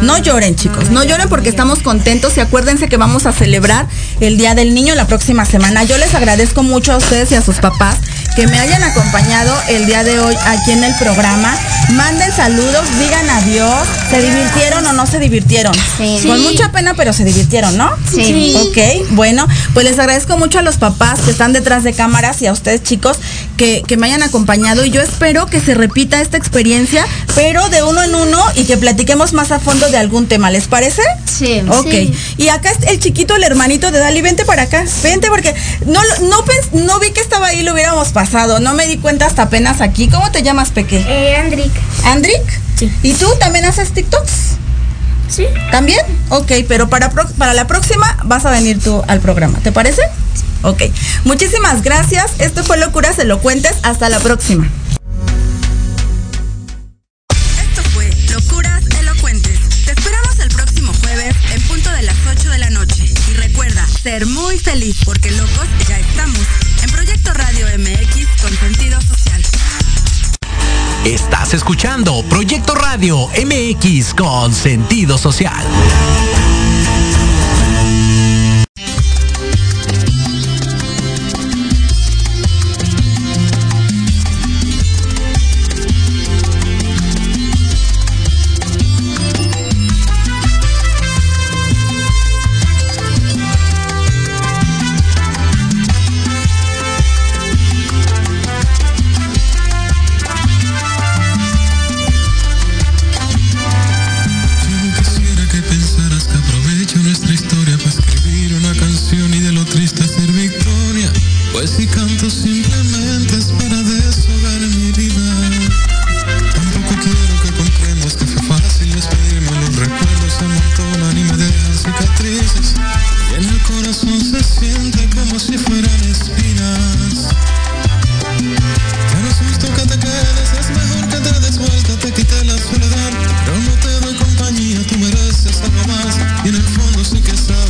[0.00, 0.90] No, lloren, chicos.
[0.90, 3.86] No, lloren porque estamos contentos y acuérdense que vamos a celebrar
[4.20, 5.84] el Día del Niño la próxima semana.
[5.84, 7.98] Yo les agradezco mucho a ustedes y a sus papás
[8.34, 11.54] que me hayan acompañado el día de hoy aquí en el programa.
[11.90, 13.86] Manden saludos, digan adiós.
[14.10, 15.74] ¿Se divirtieron o no se divirtieron?
[15.98, 16.20] Sí.
[16.26, 17.90] Con mucha pena, pero se divirtieron, ¿no?
[18.10, 18.54] Sí.
[18.56, 22.46] Ok, bueno, pues les agradezco mucho a los papás que están detrás de cámaras y
[22.46, 23.18] a ustedes chicos
[23.56, 27.04] que, que me hayan acompañado y yo espero que se repita esta experiencia,
[27.34, 30.66] pero de uno en uno y que platiquemos más a fondo de algún tema, ¿les
[30.68, 31.02] parece?
[31.24, 31.62] Sí.
[31.68, 32.14] Ok.
[32.36, 35.54] Y acá está el chiquito, el hermanito de Dali, vente para acá, vente porque
[35.86, 38.98] no, lo- no, pens- no vi que estaba ahí, lo hubiéramos pasado, no me di
[38.98, 40.08] cuenta hasta apenas aquí.
[40.08, 41.04] ¿Cómo te llamas, Peque?
[41.08, 41.72] Eh, Andrick.
[42.04, 42.60] ¿Andrick?
[42.78, 42.92] Sí.
[43.02, 44.30] ¿Y tú también haces TikToks?
[45.28, 45.46] Sí.
[45.70, 46.00] ¿También?
[46.28, 50.02] Ok, pero para, pro- para la próxima vas a venir tú al programa, ¿te parece?
[50.62, 50.82] Ok.
[51.24, 52.26] Muchísimas gracias.
[52.38, 53.72] Esto fue Locuras Elocuentes.
[53.82, 54.68] Hasta la próxima.
[64.62, 66.38] Feliz porque locos ya estamos
[66.82, 69.42] en Proyecto Radio MX con sentido social.
[71.04, 75.64] Estás escuchando Proyecto Radio MX con sentido social.